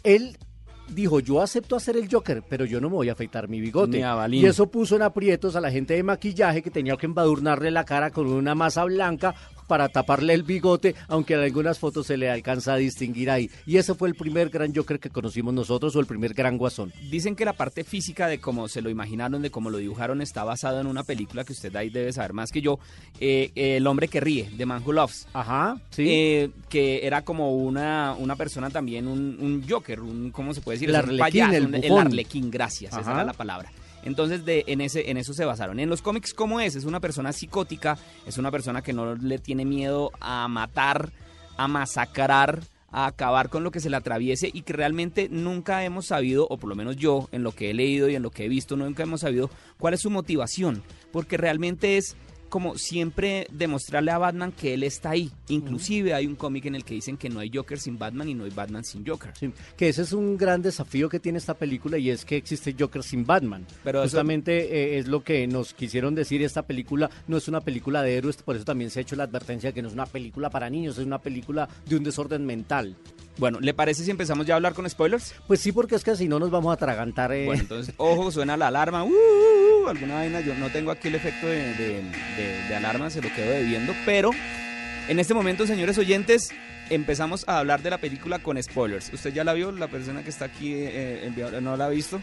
él 0.04 0.38
dijo, 0.94 1.20
yo 1.20 1.42
acepto 1.42 1.76
hacer 1.76 1.98
el 1.98 2.10
Joker, 2.12 2.44
pero 2.48 2.66
yo 2.66 2.82
no 2.82 2.90
me 2.90 2.96
voy 2.96 3.10
a 3.10 3.14
afeitar 3.14 3.48
mi 3.48 3.62
bigote. 3.62 4.04
Y 4.32 4.46
eso 4.46 4.70
puso 4.70 4.96
en 4.96 5.02
aprietos 5.04 5.56
a 5.56 5.62
la 5.62 5.72
gente 5.72 5.94
de 5.94 6.04
maquillaje 6.04 6.62
que 6.62 6.70
tenía 6.70 6.98
que 6.98 7.06
embadurnarle 7.06 7.72
la 7.72 7.86
cara 7.86 8.12
con 8.12 8.28
una 8.28 8.56
masa 8.56 8.84
blanca 8.84 9.36
para 9.72 9.88
taparle 9.88 10.34
el 10.34 10.44
bigote, 10.44 10.96
aunque 11.08 11.36
en 11.36 11.40
algunas 11.40 11.80
fotos 11.80 12.06
se 12.08 12.18
le 12.18 12.30
alcanza 12.30 12.74
a 12.74 12.76
distinguir 12.76 13.30
ahí. 13.30 13.50
Y 13.66 13.78
ese 13.78 13.96
fue 13.96 14.10
el 14.10 14.16
primer 14.16 14.50
gran 14.50 14.76
Joker 14.76 15.00
que 15.00 15.10
conocimos 15.10 15.54
nosotros 15.54 15.96
o 15.96 16.02
el 16.02 16.06
primer 16.06 16.34
gran 16.34 16.58
guasón. 16.58 16.92
Dicen 17.10 17.38
que 17.38 17.46
la 17.46 17.54
parte 17.54 17.86
física 17.86 18.28
de 18.28 18.42
cómo 18.42 18.68
se 18.68 18.82
lo 18.82 18.90
imaginaron, 18.90 19.42
de 19.42 19.50
cómo 19.50 19.70
lo 19.70 19.78
dibujaron, 19.78 20.22
está 20.22 20.44
basada 20.44 20.82
en 20.82 20.88
una 20.88 21.06
película 21.06 21.46
que 21.46 21.54
usted 21.54 21.74
ahí 21.78 21.90
debe 21.90 22.12
saber 22.12 22.34
más 22.34 22.52
que 22.52 22.60
yo, 22.60 22.80
eh, 23.22 23.54
El 23.56 23.88
hombre 23.88 24.10
que 24.10 24.20
ríe, 24.20 24.50
de 24.58 24.66
Man 24.66 24.84
Who 24.86 24.92
Loves. 24.92 25.26
Ajá, 25.32 25.80
sí. 25.92 26.06
Eh, 26.10 26.50
que 26.68 27.08
era 27.08 27.22
como 27.22 27.56
una, 27.56 28.14
una 28.20 28.36
persona 28.36 28.70
también, 28.72 29.08
un, 29.08 29.64
Joker, 29.70 30.02
un, 30.02 30.32
¿cómo 30.32 30.54
se 30.54 30.60
puede 30.60 30.80
decir? 30.80 30.90
El 30.90 30.98
arlequín, 30.98 31.54
el, 31.54 31.76
el, 31.76 31.98
arlequín, 31.98 32.52
gracias, 32.52 32.92
esa 32.92 33.10
era 33.10 33.24
la 33.24 33.32
palabra. 33.32 33.72
Entonces 34.04 34.46
de, 34.46 34.64
en, 34.68 34.82
ese, 34.82 35.10
en 35.10 35.18
eso 35.18 35.34
se 35.34 35.46
basaron. 35.46 35.80
En 35.80 35.90
los 35.90 36.02
cómics, 36.02 36.34
¿cómo 36.34 36.60
es? 36.60 36.76
Es 36.76 36.86
una 36.86 37.00
persona 37.00 37.34
psicótica, 37.34 37.98
es 38.26 38.38
una 38.38 38.52
persona 38.52 38.82
que 38.82 38.94
no 38.94 39.16
le 39.16 39.38
tiene 39.40 39.66
miedo 39.66 40.12
a 40.20 40.48
matar, 40.48 41.12
a 41.58 41.68
masacrar, 41.68 42.62
a 42.92 43.06
acabar 43.08 43.50
con 43.50 43.64
lo 43.64 43.72
que 43.72 43.80
se 43.80 43.90
le 43.90 43.98
atraviese 43.98 44.50
y 44.52 44.64
que 44.64 44.74
realmente 44.74 45.30
nunca 45.30 45.84
hemos 45.84 46.08
sabido, 46.08 46.46
o 46.50 46.58
por 46.58 46.70
lo 46.70 46.76
menos 46.76 46.98
yo, 46.98 47.30
en 47.32 47.44
lo 47.44 47.54
que 47.54 47.70
he 47.70 47.74
leído 47.74 48.10
y 48.10 48.16
en 48.16 48.24
lo 48.24 48.32
que 48.32 48.46
he 48.46 48.50
visto, 48.50 48.76
nunca 48.76 49.04
hemos 49.04 49.22
sabido 49.22 49.50
cuál 49.78 49.94
es 49.94 50.02
su 50.02 50.10
motivación, 50.10 50.84
porque 51.12 51.38
realmente 51.38 51.98
es 51.98 52.18
como 52.52 52.78
siempre 52.78 53.48
demostrarle 53.50 54.12
a 54.12 54.18
Batman 54.18 54.52
que 54.52 54.74
él 54.74 54.84
está 54.84 55.12
ahí. 55.12 55.32
Inclusive 55.48 56.14
hay 56.14 56.28
un 56.28 56.36
cómic 56.36 56.66
en 56.66 56.76
el 56.76 56.84
que 56.84 56.94
dicen 56.94 57.16
que 57.16 57.30
no 57.30 57.40
hay 57.40 57.50
Joker 57.52 57.80
sin 57.80 57.98
Batman 57.98 58.28
y 58.28 58.34
no 58.34 58.44
hay 58.44 58.52
Batman 58.52 58.84
sin 58.84 59.08
Joker. 59.08 59.32
que 59.78 59.88
ese 59.88 60.02
es 60.02 60.12
un 60.12 60.38
gran 60.38 60.62
desafío 60.62 61.08
que 61.08 61.22
tiene 61.22 61.38
esta 61.38 61.54
película 61.54 61.98
y 61.98 62.10
es 62.10 62.26
que 62.26 62.36
existe 62.36 62.76
Joker 62.78 63.04
sin 63.04 63.26
Batman. 63.26 63.66
Pero 63.86 64.04
Justamente 64.04 64.96
eh, 64.96 65.00
es 65.00 65.08
lo 65.08 65.24
que 65.24 65.48
nos 65.48 65.74
quisieron 65.74 66.14
decir, 66.14 66.44
esta 66.44 66.64
película 66.64 67.10
no 67.28 67.38
es 67.38 67.48
una 67.48 67.62
película 67.62 68.04
de 68.04 68.18
héroes, 68.18 68.36
por 68.44 68.58
eso 68.58 68.66
también 68.66 68.92
se 68.92 69.00
ha 69.00 69.02
hecho 69.02 69.16
la 69.16 69.24
advertencia 69.24 69.70
de 69.70 69.74
que 69.74 69.82
no 69.82 69.88
es 69.88 69.94
una 69.94 70.06
película 70.06 70.50
para 70.50 70.70
niños, 70.70 70.98
es 70.98 71.06
una 71.06 71.20
película 71.20 71.70
de 71.86 71.96
un 71.96 72.04
desorden 72.04 72.46
mental. 72.46 72.98
Bueno, 73.38 73.60
¿le 73.60 73.74
parece 73.74 74.04
si 74.04 74.12
empezamos 74.12 74.46
ya 74.46 74.54
a 74.54 74.58
hablar 74.58 74.74
con 74.74 74.90
spoilers? 74.90 75.34
Pues 75.48 75.60
sí, 75.60 75.72
porque 75.72 75.96
es 75.96 76.04
que 76.04 76.16
si 76.16 76.28
no 76.28 76.40
nos 76.40 76.52
vamos 76.52 76.72
a 76.72 76.74
atragantar. 76.74 77.32
Eh. 77.32 77.46
Bueno, 77.46 77.62
entonces, 77.62 77.94
ojo, 77.98 78.32
suena 78.32 78.58
la 78.58 78.68
alarma. 78.68 79.04
Uh, 79.04 79.10
uh, 79.10 79.86
uh, 79.86 79.88
alguna 79.90 80.16
vaina, 80.16 80.42
yo 80.42 80.54
no 80.56 80.70
tengo 80.70 80.92
aquí 80.92 81.08
el 81.08 81.16
efecto 81.16 81.48
de, 81.48 82.76
alarma, 82.76 83.10
se 83.10 83.22
lo 83.22 83.34
quedo 83.34 83.52
debiendo. 83.52 83.94
Pero 84.06 84.32
en 85.08 85.20
este 85.20 85.34
momento, 85.34 85.66
señores 85.66 85.98
oyentes, 85.98 86.52
empezamos 86.90 87.48
a 87.48 87.60
hablar 87.60 87.82
de 87.82 87.90
la 87.90 87.98
película 87.98 88.40
con 88.40 88.62
spoilers. 88.62 89.12
¿Usted 89.14 89.34
ya 89.34 89.44
la 89.44 89.54
vio? 89.54 89.72
La 89.72 89.88
persona 89.88 90.24
que 90.24 90.30
está 90.30 90.46
aquí 90.46 90.74
eh, 90.76 91.32
no 91.62 91.78
la 91.78 91.86
ha 91.86 91.90
visto. 91.90 92.20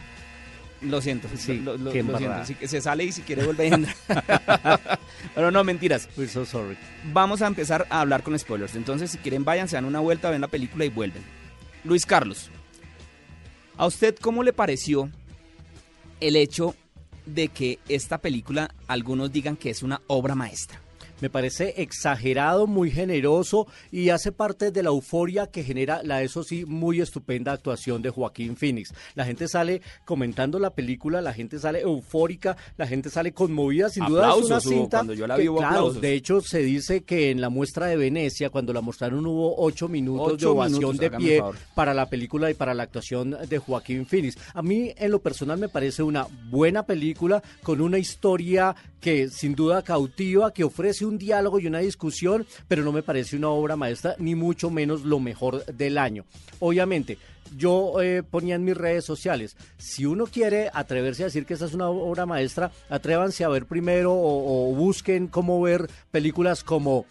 Lo 0.81 1.01
siento, 1.01 1.27
sí, 1.35 1.57
lo, 1.59 1.91
siento. 1.91 2.17
se 2.65 2.81
sale 2.81 3.03
y 3.03 3.11
si 3.11 3.21
quiere 3.21 3.45
volver 3.45 3.73
a 3.73 3.75
entrar. 3.75 4.99
Pero 5.35 5.51
no, 5.51 5.63
mentiras. 5.63 6.07
We're 6.15 6.31
so 6.31 6.45
sorry. 6.45 6.77
Vamos 7.11 7.41
a 7.41 7.47
empezar 7.47 7.85
a 7.89 8.01
hablar 8.01 8.23
con 8.23 8.37
spoilers. 8.39 8.75
Entonces, 8.75 9.11
si 9.11 9.17
quieren, 9.17 9.43
vayan, 9.43 9.67
se 9.67 9.75
dan 9.75 9.85
una 9.85 9.99
vuelta, 9.99 10.29
ven 10.29 10.41
la 10.41 10.47
película 10.47 10.85
y 10.85 10.89
vuelven. 10.89 11.23
Luis 11.83 12.05
Carlos, 12.05 12.49
¿a 13.77 13.85
usted 13.85 14.15
cómo 14.19 14.43
le 14.43 14.53
pareció 14.53 15.09
el 16.21 16.37
hecho 16.37 16.75
de 17.25 17.49
que 17.49 17.79
esta 17.89 18.19
película 18.19 18.73
algunos 18.87 19.31
digan 19.31 19.57
que 19.57 19.69
es 19.69 19.83
una 19.83 20.01
obra 20.07 20.35
maestra? 20.35 20.79
Me 21.21 21.29
parece 21.29 21.75
exagerado, 21.77 22.67
muy 22.67 22.91
generoso 22.91 23.67
y 23.91 24.09
hace 24.09 24.31
parte 24.31 24.71
de 24.71 24.83
la 24.83 24.89
euforia 24.89 25.47
que 25.47 25.63
genera 25.63 26.01
la, 26.03 26.21
eso 26.23 26.43
sí, 26.43 26.65
muy 26.65 27.01
estupenda 27.01 27.51
actuación 27.51 28.01
de 28.01 28.09
Joaquín 28.09 28.55
Phoenix. 28.55 28.93
La 29.15 29.25
gente 29.25 29.47
sale 29.47 29.81
comentando 30.05 30.59
la 30.59 30.71
película, 30.71 31.21
la 31.21 31.33
gente 31.33 31.59
sale 31.59 31.81
eufórica, 31.81 32.57
la 32.77 32.87
gente 32.87 33.09
sale 33.09 33.31
conmovida, 33.31 33.89
sin 33.89 34.05
duda 34.05 34.33
es 34.37 34.45
una 34.45 34.59
cinta. 34.59 34.97
Cuando 34.99 35.13
yo 35.13 35.27
la 35.27 35.37
vi, 35.37 35.47
claro, 35.47 35.93
de 35.93 36.13
hecho 36.13 36.41
se 36.41 36.59
dice 36.59 37.01
que 37.01 37.31
en 37.31 37.41
la 37.41 37.49
muestra 37.49 37.87
de 37.87 37.97
Venecia, 37.97 38.49
cuando 38.49 38.73
la 38.73 38.81
mostraron, 38.81 39.25
hubo 39.25 39.55
ocho 39.61 39.87
minutos 39.87 40.37
de 40.37 40.45
ovación 40.45 40.97
de 40.97 41.11
pie 41.11 41.43
para 41.75 41.93
la 41.93 42.09
película 42.09 42.49
y 42.49 42.53
para 42.53 42.73
la 42.73 42.83
actuación 42.83 43.37
de 43.47 43.57
Joaquín 43.57 44.05
Phoenix. 44.05 44.37
A 44.53 44.61
mí, 44.61 44.93
en 44.97 45.11
lo 45.11 45.19
personal, 45.19 45.59
me 45.59 45.69
parece 45.69 46.03
una 46.03 46.27
buena 46.49 46.83
película 46.83 47.41
con 47.63 47.81
una 47.81 47.97
historia 47.97 48.75
que 48.99 49.29
sin 49.29 49.55
duda 49.55 49.81
cautiva, 49.81 50.53
que 50.53 50.63
ofrece 50.63 51.05
un 51.09 51.17
diálogo 51.17 51.59
y 51.59 51.67
una 51.67 51.79
discusión, 51.79 52.45
pero 52.67 52.83
no 52.83 52.91
me 52.91 53.03
parece 53.03 53.35
una 53.35 53.49
obra 53.49 53.75
maestra, 53.75 54.15
ni 54.19 54.35
mucho 54.35 54.69
menos 54.69 55.03
lo 55.03 55.19
mejor 55.19 55.65
del 55.65 55.97
año. 55.97 56.25
Obviamente, 56.59 57.17
yo 57.57 58.01
eh, 58.01 58.23
ponía 58.23 58.55
en 58.55 58.63
mis 58.63 58.77
redes 58.77 59.05
sociales, 59.05 59.57
si 59.77 60.05
uno 60.05 60.25
quiere 60.25 60.69
atreverse 60.73 61.23
a 61.23 61.25
decir 61.27 61.45
que 61.45 61.53
esta 61.53 61.65
es 61.65 61.73
una 61.73 61.89
obra 61.89 62.25
maestra, 62.25 62.71
atrévanse 62.89 63.43
a 63.43 63.49
ver 63.49 63.65
primero 63.65 64.13
o, 64.13 64.73
busquen 64.75 65.27
cómo 65.27 65.61
ver 65.61 65.89
películas 66.11 66.63
como 66.63 67.05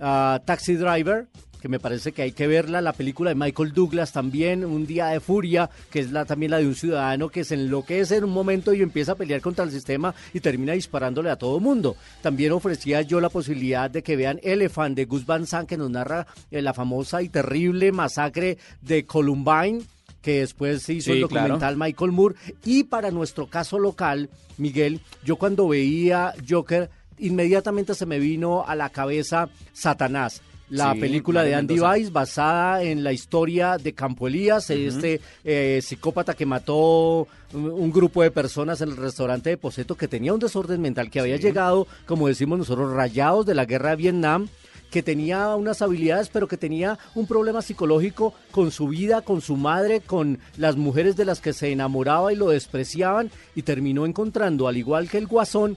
ah, 0.00 0.40
Taxi 0.44 0.74
Driver, 0.74 1.26
que 1.66 1.70
me 1.70 1.80
parece 1.80 2.12
que 2.12 2.22
hay 2.22 2.30
que 2.30 2.46
verla, 2.46 2.80
la 2.80 2.92
película 2.92 3.30
de 3.30 3.34
Michael 3.34 3.72
Douglas 3.72 4.12
también, 4.12 4.64
Un 4.64 4.86
día 4.86 5.06
de 5.06 5.18
furia, 5.18 5.68
que 5.90 5.98
es 5.98 6.12
la, 6.12 6.24
también 6.24 6.52
la 6.52 6.58
de 6.58 6.66
un 6.68 6.76
ciudadano 6.76 7.28
que 7.28 7.42
se 7.42 7.54
enloquece 7.54 8.18
en 8.18 8.24
un 8.24 8.30
momento 8.30 8.72
y 8.72 8.82
empieza 8.82 9.12
a 9.12 9.14
pelear 9.16 9.40
contra 9.40 9.64
el 9.64 9.72
sistema 9.72 10.14
y 10.32 10.38
termina 10.38 10.74
disparándole 10.74 11.28
a 11.28 11.34
todo 11.34 11.58
mundo. 11.58 11.96
También 12.22 12.52
ofrecía 12.52 13.02
yo 13.02 13.20
la 13.20 13.30
posibilidad 13.30 13.90
de 13.90 14.04
que 14.04 14.14
vean 14.14 14.38
Elephant 14.44 14.94
de 14.94 15.06
Gus 15.06 15.26
Van 15.26 15.44
Sant, 15.44 15.68
que 15.68 15.76
nos 15.76 15.90
narra 15.90 16.28
eh, 16.52 16.62
la 16.62 16.72
famosa 16.72 17.20
y 17.20 17.30
terrible 17.30 17.90
masacre 17.90 18.58
de 18.80 19.04
Columbine, 19.04 19.82
que 20.22 20.40
después 20.40 20.84
se 20.84 20.92
hizo 20.94 21.12
el 21.12 21.22
documental 21.22 21.76
Michael 21.76 22.12
Moore. 22.12 22.36
Y 22.64 22.84
para 22.84 23.10
nuestro 23.10 23.48
caso 23.48 23.80
local, 23.80 24.30
Miguel, 24.56 25.00
yo 25.24 25.34
cuando 25.34 25.66
veía 25.66 26.32
Joker, 26.48 26.90
inmediatamente 27.18 27.96
se 27.96 28.06
me 28.06 28.20
vino 28.20 28.64
a 28.64 28.76
la 28.76 28.90
cabeza 28.90 29.48
Satanás 29.72 30.42
la 30.70 30.94
película 30.94 31.42
de 31.42 31.54
Andy 31.54 31.80
Weiss 31.80 32.12
basada 32.12 32.82
en 32.82 33.04
la 33.04 33.12
historia 33.12 33.78
de 33.78 33.92
Campo 33.92 34.26
Elías, 34.26 34.68
este 34.70 35.20
eh, 35.44 35.80
psicópata 35.82 36.34
que 36.34 36.46
mató 36.46 37.28
un 37.52 37.92
grupo 37.92 38.22
de 38.22 38.30
personas 38.30 38.80
en 38.80 38.90
el 38.90 38.96
restaurante 38.96 39.50
de 39.50 39.56
Poseto 39.56 39.96
que 39.96 40.08
tenía 40.08 40.32
un 40.34 40.40
desorden 40.40 40.80
mental, 40.80 41.10
que 41.10 41.20
había 41.20 41.36
llegado, 41.36 41.86
como 42.06 42.28
decimos 42.28 42.58
nosotros, 42.58 42.92
rayados 42.92 43.46
de 43.46 43.54
la 43.54 43.64
guerra 43.64 43.90
de 43.90 43.96
Vietnam 43.96 44.48
que 44.90 45.02
tenía 45.02 45.54
unas 45.56 45.82
habilidades, 45.82 46.28
pero 46.28 46.48
que 46.48 46.56
tenía 46.56 46.98
un 47.14 47.26
problema 47.26 47.60
psicológico 47.60 48.34
con 48.50 48.70
su 48.70 48.88
vida, 48.88 49.22
con 49.22 49.40
su 49.40 49.56
madre, 49.56 50.00
con 50.00 50.38
las 50.56 50.76
mujeres 50.76 51.16
de 51.16 51.24
las 51.24 51.40
que 51.40 51.52
se 51.52 51.72
enamoraba 51.72 52.32
y 52.32 52.36
lo 52.36 52.48
despreciaban, 52.48 53.30
y 53.54 53.62
terminó 53.62 54.06
encontrando, 54.06 54.68
al 54.68 54.76
igual 54.76 55.10
que 55.10 55.18
el 55.18 55.26
guasón, 55.26 55.76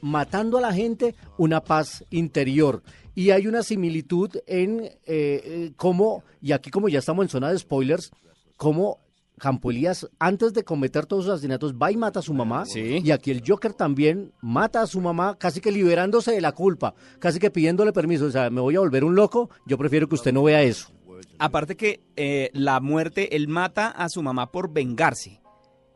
matando 0.00 0.58
a 0.58 0.60
la 0.60 0.72
gente, 0.72 1.14
una 1.36 1.62
paz 1.62 2.04
interior. 2.10 2.82
Y 3.14 3.30
hay 3.30 3.46
una 3.46 3.62
similitud 3.62 4.30
en 4.46 4.84
eh, 4.84 4.98
eh, 5.06 5.72
cómo, 5.76 6.22
y 6.40 6.52
aquí 6.52 6.70
como 6.70 6.88
ya 6.88 7.00
estamos 7.00 7.24
en 7.24 7.28
zona 7.28 7.50
de 7.50 7.58
spoilers, 7.58 8.12
cómo 8.56 9.00
Campo 9.38 9.70
Elías, 9.70 10.08
antes 10.18 10.52
de 10.52 10.64
cometer 10.64 11.06
todos 11.06 11.24
sus 11.24 11.34
asesinatos, 11.34 11.74
va 11.74 11.90
y 11.90 11.96
mata 11.96 12.20
a 12.20 12.22
su 12.22 12.34
mamá. 12.34 12.64
Y 12.74 13.10
aquí 13.10 13.30
el 13.30 13.42
Joker 13.46 13.72
también 13.72 14.32
mata 14.40 14.82
a 14.82 14.86
su 14.86 15.00
mamá, 15.00 15.36
casi 15.38 15.60
que 15.60 15.72
liberándose 15.72 16.32
de 16.32 16.40
la 16.40 16.52
culpa, 16.52 16.94
casi 17.18 17.38
que 17.38 17.50
pidiéndole 17.50 17.92
permiso. 17.92 18.26
O 18.26 18.30
sea, 18.30 18.50
me 18.50 18.60
voy 18.60 18.76
a 18.76 18.80
volver 18.80 19.04
un 19.04 19.14
loco, 19.14 19.48
yo 19.66 19.78
prefiero 19.78 20.08
que 20.08 20.16
usted 20.16 20.32
no 20.32 20.42
vea 20.42 20.62
eso. 20.62 20.92
Aparte 21.38 21.76
que 21.76 22.00
eh, 22.16 22.50
la 22.52 22.80
muerte, 22.80 23.36
él 23.36 23.48
mata 23.48 23.88
a 23.88 24.08
su 24.08 24.22
mamá 24.22 24.50
por 24.50 24.72
vengarse 24.72 25.40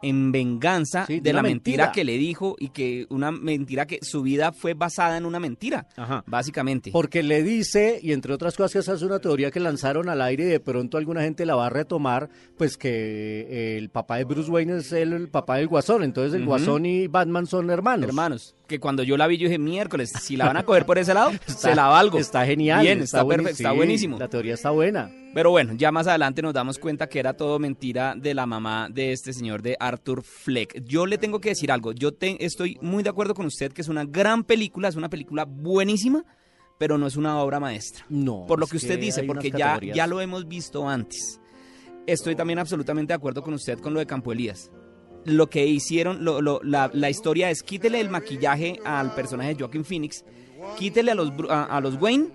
en 0.03 0.33
venganza 0.33 1.07
de, 1.09 1.33
la 1.33 1.43
mentira. 1.43 1.93
que 1.93 2.05
le 2.05 2.19
dijo 2.19 2.57
y 2.59 2.69
que 2.69 3.07
una 3.09 3.31
mentira 3.31 3.87
que 3.87 4.01
su 4.03 4.23
vida 4.23 4.53
fue 4.53 4.75
basada 4.75 5.17
en 5.17 5.25
una 5.25 5.41
mentira, 5.41 5.87
básicamente. 6.27 6.91
Porque 6.91 7.23
le 7.23 7.43
dice, 7.43 8.01
y 8.03 8.13
entre 8.13 8.35
otras 8.35 8.57
cosas, 8.57 8.73
que 8.73 8.79
esa 8.81 8.95
es 8.95 9.03
una 9.03 9.21
teoría 9.21 9.51
que 9.51 9.61
lanzaron 9.61 10.09
al 10.09 10.21
aire 10.21 10.45
y 10.45 10.49
de 10.49 10.61
pronto 10.61 10.99
alguna 10.99 11.23
gente 11.23 11.47
la 11.47 11.55
va 11.55 11.67
a 11.67 11.71
retomar, 11.71 12.29
pues 12.57 12.77
que 12.77 13.79
el 13.79 13.91
papá 13.91 14.17
de 14.17 14.25
Bruce 14.25 14.51
Wayne 14.51 14.79
es 14.79 14.93
el, 14.93 15.29
papá 15.29 15.57
del 15.57 15.69
Guasón, 15.69 16.03
entonces 16.03 16.35
el 16.35 16.45
Guasón 16.45 16.87
y 16.87 17.07
Batman 17.07 17.47
son 17.47 17.71
hermanos. 17.71 18.09
Hermanos. 18.09 18.55
Que 18.73 18.81
cuando 18.81 19.03
yo 19.03 19.19
la 19.19 19.27
vi, 19.27 19.37
yo 19.37 19.49
dije, 19.49 19.59
miércoles, 19.59 20.11
si 20.19 20.35
la 20.35 20.47
van 20.47 20.57
a 20.57 20.63
coger 20.63 20.87
por 20.87 20.97
ese 20.97 21.13
lado, 21.13 21.31
se 21.47 21.75
la 21.75 21.89
valgo. 21.89 22.19
Está 22.19 22.47
genial. 22.47 22.81
Bien, 22.81 23.03
está, 23.03 23.23
perfecto, 23.23 23.51
está 23.51 23.73
buenísimo. 23.73 24.19
La 24.19 24.29
teoría 24.29 24.55
está 24.55 24.71
buena. 24.71 25.11
Pero 25.35 25.51
bueno, 25.51 25.75
ya 25.75 25.93
más 25.93 26.07
adelante 26.07 26.41
nos 26.41 26.55
damos 26.55 26.79
cuenta 26.79 27.07
que 27.07 27.19
era 27.19 27.35
todo 27.35 27.59
mentira 27.59 28.15
de 28.17 28.33
la 28.33 28.47
mamá 28.47 28.89
de 28.91 29.13
este 29.13 29.35
señor 29.35 29.61
de 29.61 29.77
Arthur 29.79 30.23
Fleck. 30.23 30.85
Yo 30.87 31.05
le 31.05 31.19
tengo 31.19 31.39
que 31.39 31.51
decir 31.51 31.71
algo, 31.71 31.93
yo 31.93 32.13
estoy 32.39 32.79
muy 32.81 33.03
de 33.03 33.11
acuerdo 33.11 33.35
con 33.35 33.45
usted 33.45 33.75
que 33.75 33.83
es 33.83 33.89
una 33.89 34.07
gran 34.07 34.43
película, 34.43 34.89
es 34.89 34.97
una 34.97 35.11
película 35.11 35.45
buenísima, 35.45 36.25
pero 36.79 36.97
no 36.97 37.07
es 37.07 37.17
una 37.17 37.39
obra 37.43 37.61
maestra. 37.61 38.07
No. 38.09 38.47
Por 38.49 38.59
lo 38.59 38.67
que 38.67 38.79
usted 38.79 38.99
dice, 38.99 39.25
porque 39.25 39.51
ya, 39.51 39.79
ya 39.81 40.07
lo 40.07 40.23
hemos 40.23 40.49
visto 40.49 40.89
antes. 40.89 41.43
Estoy 42.07 42.37
también 42.37 42.59
absolutamente 42.59 43.11
de 43.11 43.17
acuerdo 43.17 43.43
con 43.43 43.53
usted 43.53 43.79
con 43.81 43.93
lo 43.93 44.01
de 44.01 44.07
Campo 44.07 44.33
Elías. 44.33 44.71
Lo 45.25 45.49
que 45.49 45.67
hicieron, 45.67 46.25
la, 46.25 47.11
historia 47.11 47.51
es 47.51 47.63
quítele 47.63 48.01
el 48.01 48.11
maquillaje 48.11 48.81
al 48.85 49.15
personaje 49.15 49.55
de 49.55 49.61
Joaquin 49.61 49.85
Phoenix, 49.85 50.25
quítele 50.79 51.13
a 51.13 51.15
los, 51.15 51.33
a 51.49 51.81
los 51.81 52.01
Wayne 52.01 52.29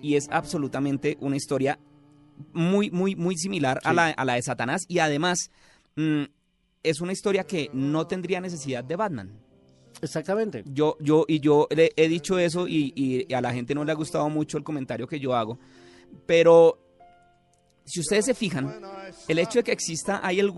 y 0.00 0.14
es 0.14 0.28
absolutamente 0.30 1.16
una 1.20 1.36
historia 1.36 1.78
muy, 2.52 2.90
muy, 2.90 3.16
muy 3.16 3.36
similar 3.36 3.80
a, 3.82 3.92
la, 3.92 4.06
a, 4.08 4.24
la, 4.24 4.34
de 4.34 4.42
Satanás 4.42 4.84
y 4.86 5.00
además 5.00 5.50
mm, 5.96 6.24
es 6.82 7.00
una 7.00 7.12
historia 7.12 7.44
que 7.44 7.70
no 7.72 8.06
tendría 8.06 8.40
necesidad 8.40 8.84
de 8.84 8.96
Batman. 8.96 9.32
Exactamente. 10.00 10.62
Yo, 10.66 10.96
yo, 11.00 11.24
y 11.26 11.40
yo 11.40 11.66
le 11.74 11.92
he 11.96 12.08
dicho 12.08 12.38
eso 12.38 12.68
y, 12.68 12.92
y 12.94 13.32
a 13.34 13.40
la 13.40 13.52
gente 13.52 13.74
no 13.74 13.84
le 13.84 13.90
ha 13.90 13.96
gustado 13.96 14.28
mucho 14.28 14.56
el 14.56 14.64
comentario 14.64 15.08
que 15.08 15.18
yo 15.18 15.34
hago. 15.34 15.58
Pero 16.24 16.87
si 17.88 18.00
ustedes 18.00 18.26
se 18.26 18.34
fijan, 18.34 18.80
el 19.26 19.38
hecho 19.38 19.60
de 19.60 19.64
que 19.64 19.72
exista 19.72 20.20
ahí 20.22 20.40
el, 20.40 20.52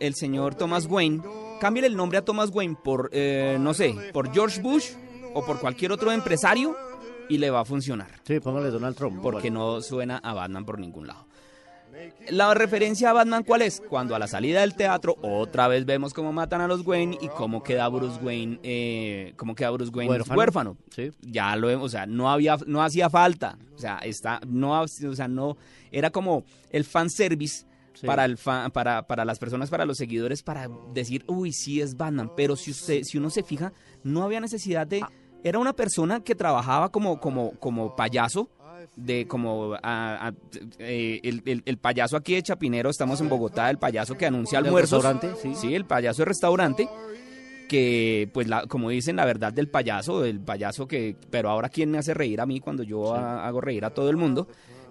el 0.00 0.14
señor 0.14 0.54
Thomas 0.54 0.86
Wayne, 0.86 1.22
cambien 1.60 1.84
el 1.84 1.96
nombre 1.96 2.18
a 2.18 2.24
Thomas 2.24 2.50
Wayne 2.52 2.76
por, 2.82 3.08
eh, 3.12 3.56
no 3.60 3.72
sé, 3.72 3.94
por 4.12 4.32
George 4.32 4.60
Bush 4.60 4.90
o 5.34 5.44
por 5.44 5.60
cualquier 5.60 5.92
otro 5.92 6.10
empresario 6.12 6.76
y 7.28 7.38
le 7.38 7.50
va 7.50 7.60
a 7.60 7.64
funcionar. 7.64 8.20
Sí, 8.24 8.40
póngale 8.40 8.70
Donald 8.70 8.96
Trump. 8.96 9.22
Porque 9.22 9.50
no 9.50 9.80
suena 9.80 10.18
a 10.18 10.34
Batman 10.34 10.64
por 10.64 10.78
ningún 10.78 11.06
lado. 11.06 11.26
La 12.30 12.54
referencia 12.54 13.10
a 13.10 13.12
Batman, 13.12 13.42
¿cuál 13.42 13.62
es? 13.62 13.82
Cuando 13.88 14.14
a 14.14 14.18
la 14.18 14.26
salida 14.26 14.60
del 14.60 14.74
teatro 14.74 15.16
otra 15.22 15.68
vez 15.68 15.84
vemos 15.84 16.14
cómo 16.14 16.32
matan 16.32 16.60
a 16.60 16.68
los 16.68 16.86
Wayne 16.86 17.18
y 17.20 17.28
cómo 17.28 17.62
queda 17.62 17.88
Bruce 17.88 18.18
Wayne, 18.22 18.58
eh, 18.62 19.34
cómo 19.36 19.54
queda 19.54 19.70
Bruce 19.70 19.92
Wayne 19.92 20.18
huérfano. 20.34 20.76
Ya 21.20 21.54
lo 21.56 21.66
vemos, 21.66 21.86
o 21.86 21.88
sea, 21.88 22.06
no 22.06 22.30
había, 22.30 22.56
no 22.66 22.82
hacía 22.82 23.10
falta, 23.10 23.58
o 23.74 23.78
sea, 23.78 23.98
está, 23.98 24.40
no, 24.46 24.80
o 24.80 24.88
sea, 24.88 25.28
no, 25.28 25.56
era 25.90 26.10
como 26.10 26.44
el 26.70 26.84
fanservice 26.84 27.66
para 28.06 28.24
el 28.24 28.38
para, 28.72 29.06
para 29.06 29.24
las 29.24 29.38
personas, 29.38 29.70
para 29.70 29.84
los 29.84 29.98
seguidores, 29.98 30.42
para 30.42 30.68
decir, 30.92 31.24
uy, 31.26 31.52
sí 31.52 31.80
es 31.80 31.96
Batman. 31.96 32.32
Pero 32.36 32.56
si 32.56 32.70
usted, 32.70 33.02
si 33.04 33.18
uno 33.18 33.30
se 33.30 33.42
fija, 33.42 33.72
no 34.02 34.22
había 34.22 34.40
necesidad 34.40 34.86
de. 34.86 35.02
Ah. 35.02 35.10
Era 35.44 35.58
una 35.58 35.72
persona 35.72 36.22
que 36.22 36.36
trabajaba 36.36 36.90
como, 36.90 37.18
como, 37.18 37.52
como 37.58 37.96
payaso 37.96 38.48
de 38.96 39.26
como 39.26 39.76
eh, 40.78 41.20
el, 41.22 41.78
payaso 41.78 42.16
aquí 42.16 42.34
de 42.34 42.42
Chapinero, 42.42 42.90
estamos 42.90 43.20
en 43.20 43.28
Bogotá, 43.28 43.70
el 43.70 43.78
payaso 43.78 44.16
que 44.16 44.26
anuncia 44.26 44.58
almuerzos. 44.58 45.04
restaurante? 45.04 45.40
Sí. 45.40 45.54
sí, 45.54 45.74
el 45.74 45.84
payaso 45.84 46.22
de 46.22 46.26
restaurante 46.26 46.88
que 47.68 48.28
pues 48.34 48.48
la, 48.48 48.66
como 48.66 48.90
dicen 48.90 49.16
la 49.16 49.24
verdad 49.24 49.52
del 49.52 49.68
payaso, 49.68 50.24
el 50.24 50.40
payaso 50.40 50.86
que, 50.86 51.16
pero 51.30 51.48
ahora 51.48 51.70
quién 51.70 51.90
me 51.90 51.98
hace 51.98 52.12
reír 52.12 52.40
a 52.40 52.46
mí 52.46 52.60
cuando 52.60 52.82
yo 52.82 53.14
hago 53.14 53.60
reír 53.62 53.84
a 53.86 53.90
todo 53.90 54.10
el 54.10 54.16
mundo, 54.16 54.46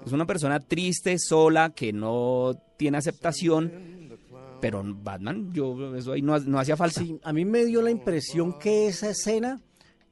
es 0.05 0.12
una 0.12 0.25
persona 0.25 0.60
triste, 0.60 1.19
sola, 1.19 1.71
que 1.75 1.93
no 1.93 2.53
tiene 2.77 2.98
aceptación, 2.98 4.17
pero 4.60 4.83
Batman, 4.83 5.53
yo 5.53 5.95
eso 5.95 6.13
ahí 6.13 6.24
no, 6.24 6.39
no 6.39 6.60
hacía 6.60 6.75
falta. 6.75 7.01
Sí, 7.01 7.19
a 7.24 7.33
mí 7.33 7.45
me 7.45 7.65
dio 7.65 7.83
la 7.83 7.91
impresión 7.91 8.57
que 8.57 8.88
esa 8.88 9.10
escena 9.12 9.62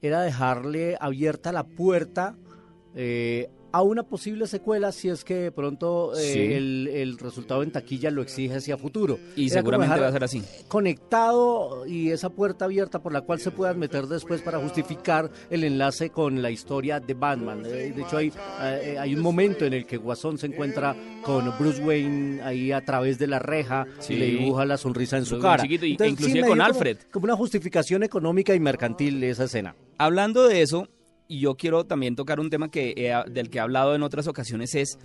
era 0.00 0.22
dejarle 0.22 0.96
abierta 1.00 1.52
la 1.52 1.64
puerta 1.64 2.36
eh, 2.94 3.50
a 3.72 3.82
una 3.82 4.02
posible 4.02 4.46
secuela 4.46 4.92
si 4.92 5.08
es 5.08 5.24
que 5.24 5.34
de 5.34 5.52
pronto 5.52 6.12
eh, 6.16 6.56
el, 6.56 7.18
resultado 7.18 7.62
en 7.62 7.70
taquilla 7.70 8.10
lo 8.10 8.22
exige 8.22 8.56
hacia 8.56 8.76
futuro. 8.76 9.18
Y 9.36 9.50
seguramente 9.50 10.00
va 10.00 10.08
a 10.08 10.12
ser 10.12 10.24
así. 10.24 10.42
Conectado 10.68 11.86
y 11.86 12.10
esa 12.10 12.30
puerta 12.30 12.64
abierta 12.64 13.00
por 13.00 13.12
la 13.12 13.22
cual 13.22 13.40
se 13.40 13.50
puedan 13.50 13.78
meter 13.78 14.06
después 14.06 14.42
para 14.42 14.58
justificar 14.58 15.30
el 15.50 15.64
enlace 15.64 16.10
con 16.10 16.42
la 16.42 16.50
historia 16.50 17.00
de 17.00 17.14
Batman. 17.14 17.64
Eh, 17.66 17.92
de 17.94 18.02
hecho, 18.02 18.16
hay, 18.16 18.32
eh, 18.62 18.96
hay 18.98 19.14
un 19.14 19.20
momento 19.20 19.64
en 19.64 19.74
el 19.74 19.86
que 19.86 19.96
Guasón 19.96 20.38
se 20.38 20.46
encuentra 20.46 20.96
con 21.22 21.52
Bruce 21.58 21.82
Wayne 21.82 22.42
ahí 22.42 22.72
a 22.72 22.84
través 22.84 23.18
de 23.18 23.26
la 23.26 23.38
reja 23.38 23.86
y 24.08 24.14
le 24.14 24.26
dibuja 24.26 24.64
la 24.64 24.76
sonrisa 24.76 25.18
en 25.18 25.26
su 25.26 25.38
cara. 25.38 25.64
inclusive 25.66 26.46
con 26.46 26.60
Alfred. 26.60 26.98
como 27.10 27.24
una 27.24 27.36
justificación 27.36 28.02
económica 28.02 28.54
y 28.54 28.60
mercantil 28.60 29.20
de 29.20 29.30
esa 29.30 29.44
escena. 29.44 29.74
Hablando 29.98 30.48
de 30.48 30.62
eso, 30.62 30.88
y 31.30 31.38
yo 31.38 31.56
quiero 31.56 31.86
también 31.86 32.16
tocar 32.16 32.40
un 32.40 32.50
tema 32.50 32.72
que 32.72 33.14
del 33.28 33.50
que 33.50 33.58
he 33.58 33.60
hablado 33.60 33.94
en 33.94 34.02
otras 34.02 34.26
ocasiones, 34.26 34.74
es 34.74 34.98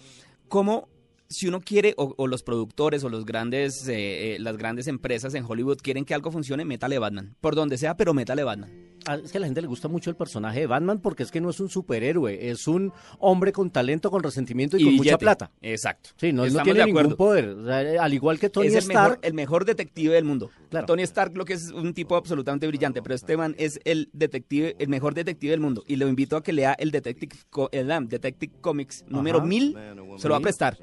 cómo 0.48 0.90
si 1.30 1.48
uno 1.48 1.62
quiere, 1.62 1.94
o, 1.98 2.28
los 2.28 2.42
productores 2.42 3.04
o 3.04 3.10
los 3.10 3.26
grandes, 3.26 3.88
eh, 3.88 4.34
eh, 4.34 4.38
las 4.40 4.58
grandes 4.58 4.88
empresas 4.88 5.36
en 5.36 5.46
Hollywood 5.48 5.78
quieren 5.84 6.04
que 6.04 6.16
algo 6.16 6.32
funcione, 6.32 6.66
métale 6.66 6.98
Batman. 6.98 7.36
Por 7.42 7.54
donde 7.54 7.78
sea, 7.78 7.96
pero 7.96 8.16
métale 8.16 8.44
Batman. 8.44 8.72
Ah, 9.08 9.18
es 9.24 9.32
que 9.32 9.38
a 9.38 9.42
la 9.42 9.48
gente 9.48 9.62
le 9.62 9.68
gusta 9.68 9.88
mucho 9.88 10.10
el 10.10 10.16
personaje 10.16 10.62
de 10.62 10.68
Batman 10.68 11.00
porque 11.00 11.24
es 11.24 11.32
que 11.32 11.42
no 11.42 11.50
es 11.50 11.60
un 11.60 11.70
superhéroe, 11.70 12.50
es 12.50 12.68
un 12.68 12.92
hombre 13.20 13.52
con 13.52 13.70
talento, 13.70 14.10
con 14.12 14.24
resentimiento 14.24 14.78
y, 14.78 14.84
con 14.84 14.96
mucha 14.96 15.18
plata. 15.18 15.52
Exacto. 15.62 16.12
Sí, 16.18 16.34
no, 16.34 16.46
tiene 16.64 16.86
ningún 16.86 17.16
poder. 17.16 17.56
al 18.00 18.14
igual 18.14 18.40
que 18.40 18.50
Tony 18.50 18.68
es 18.68 18.74
el 18.74 18.80
Stark. 18.80 19.10
Mejor, 19.10 19.20
el 19.22 19.34
mejor 19.34 19.66
detective 19.66 20.14
del 20.14 20.26
mundo. 20.26 20.50
Tony 20.86 21.04
Stark 21.04 21.36
lo 21.38 21.46
que 21.46 21.54
es 21.54 21.72
un 21.72 21.94
tipo 21.94 22.16
absolutamente 22.16 22.68
brillante, 22.68 23.02
pero 23.02 23.16
este 23.16 23.38
man 23.38 23.56
es 23.58 23.80
el 23.86 24.10
detective, 24.14 24.76
el 24.80 24.90
mejor 24.90 25.14
detective 25.14 25.52
del 25.52 25.60
mundo. 25.60 25.84
Y 25.88 25.96
lo 25.96 26.08
invito 26.08 26.38
a 26.38 26.44
que 26.44 26.54
lea 26.54 26.76
el 26.78 26.92
Detective, 26.92 27.36
el, 27.72 28.08
Detective 28.08 28.54
Comics 28.62 29.06
número 29.08 29.42
1000. 29.42 29.78
Se 30.18 30.28
lo 30.28 30.34
va 30.34 30.38
a 30.38 30.42
prestar 30.42 30.78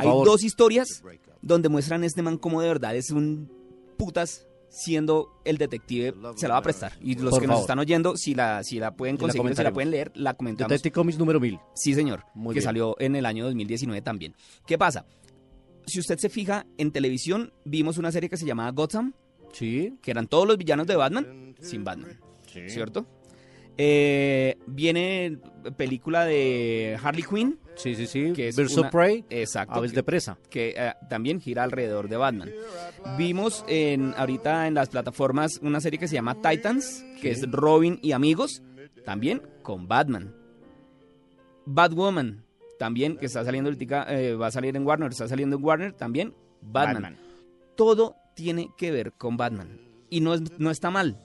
hay 0.00 0.08
dos 0.24 0.44
historias 0.44 1.02
donde 1.40 1.68
muestran 1.68 2.02
a 2.02 2.06
este 2.06 2.22
man 2.22 2.38
como 2.38 2.60
de 2.60 2.68
verdad 2.68 2.96
es 2.96 3.10
un 3.10 3.50
putas 3.96 4.46
siendo 4.72 5.38
el 5.44 5.58
detective, 5.58 6.14
se 6.34 6.48
la 6.48 6.54
va 6.54 6.60
a 6.60 6.62
prestar. 6.62 6.92
Y 7.00 7.14
los 7.16 7.38
que 7.38 7.46
nos 7.46 7.60
están 7.60 7.78
oyendo, 7.78 8.16
si 8.16 8.34
la, 8.34 8.64
si 8.64 8.78
la 8.78 8.94
pueden 8.96 9.18
conseguir, 9.18 9.54
si 9.54 9.62
la 9.62 9.72
pueden 9.72 9.90
leer, 9.90 10.10
la 10.14 10.34
comentamos. 10.34 10.70
Detective 10.70 10.92
Comics 10.92 11.18
número 11.18 11.38
1000. 11.38 11.58
Sí, 11.74 11.94
señor, 11.94 12.24
que 12.52 12.62
salió 12.62 12.96
en 12.98 13.14
el 13.14 13.26
año 13.26 13.44
2019 13.44 14.00
también. 14.00 14.34
¿Qué 14.66 14.78
pasa? 14.78 15.04
Si 15.86 16.00
usted 16.00 16.18
se 16.18 16.28
fija, 16.28 16.66
en 16.78 16.90
televisión 16.90 17.52
vimos 17.64 17.98
una 17.98 18.10
serie 18.10 18.30
que 18.30 18.36
se 18.36 18.46
llamaba 18.46 18.70
Gotham. 18.70 19.12
Sí. 19.52 19.98
Que 20.00 20.10
eran 20.10 20.26
todos 20.26 20.48
los 20.48 20.56
villanos 20.56 20.86
de 20.86 20.96
Batman 20.96 21.54
sin 21.60 21.84
Batman. 21.84 22.18
¿Cierto? 22.68 23.06
Eh, 23.78 24.58
viene 24.66 25.38
película 25.76 26.24
de 26.24 26.98
Harley 27.02 27.24
Quinn. 27.24 27.58
Sí, 27.74 27.94
sí, 27.94 28.06
sí. 28.06 28.32
Que 28.32 28.48
es 28.48 28.56
Birds 28.56 28.76
of 28.76 28.90
Prey. 28.90 29.24
Exacto. 29.30 29.74
Aves 29.74 29.92
de 29.92 30.02
presa. 30.02 30.38
Que 30.50 30.74
eh, 30.76 30.92
también 31.08 31.40
gira 31.40 31.62
alrededor 31.64 32.08
de 32.08 32.16
Batman. 32.16 32.50
Vimos 33.16 33.64
en 33.68 34.14
ahorita 34.16 34.66
en 34.66 34.74
las 34.74 34.88
plataformas 34.90 35.58
una 35.62 35.80
serie 35.80 35.98
que 35.98 36.08
se 36.08 36.14
llama 36.14 36.34
Titans, 36.34 37.04
que 37.20 37.30
es 37.30 37.50
Robin 37.50 37.98
y 38.02 38.12
amigos, 38.12 38.62
también 39.04 39.42
con 39.62 39.88
Batman. 39.88 40.34
Batwoman, 41.64 42.44
también 42.78 43.16
que 43.16 43.26
está 43.26 43.44
saliendo 43.44 43.70
eh, 43.70 44.34
va 44.34 44.48
a 44.48 44.50
salir 44.50 44.76
en 44.76 44.86
Warner, 44.86 45.12
está 45.12 45.28
saliendo 45.28 45.56
en 45.56 45.64
Warner, 45.64 45.92
también 45.92 46.34
Batman. 46.60 47.16
Todo 47.76 48.16
tiene 48.34 48.70
que 48.76 48.90
ver 48.90 49.12
con 49.12 49.36
Batman. 49.36 49.80
Y 50.10 50.20
no, 50.20 50.34
es, 50.34 50.42
no 50.58 50.70
está 50.70 50.90
mal 50.90 51.16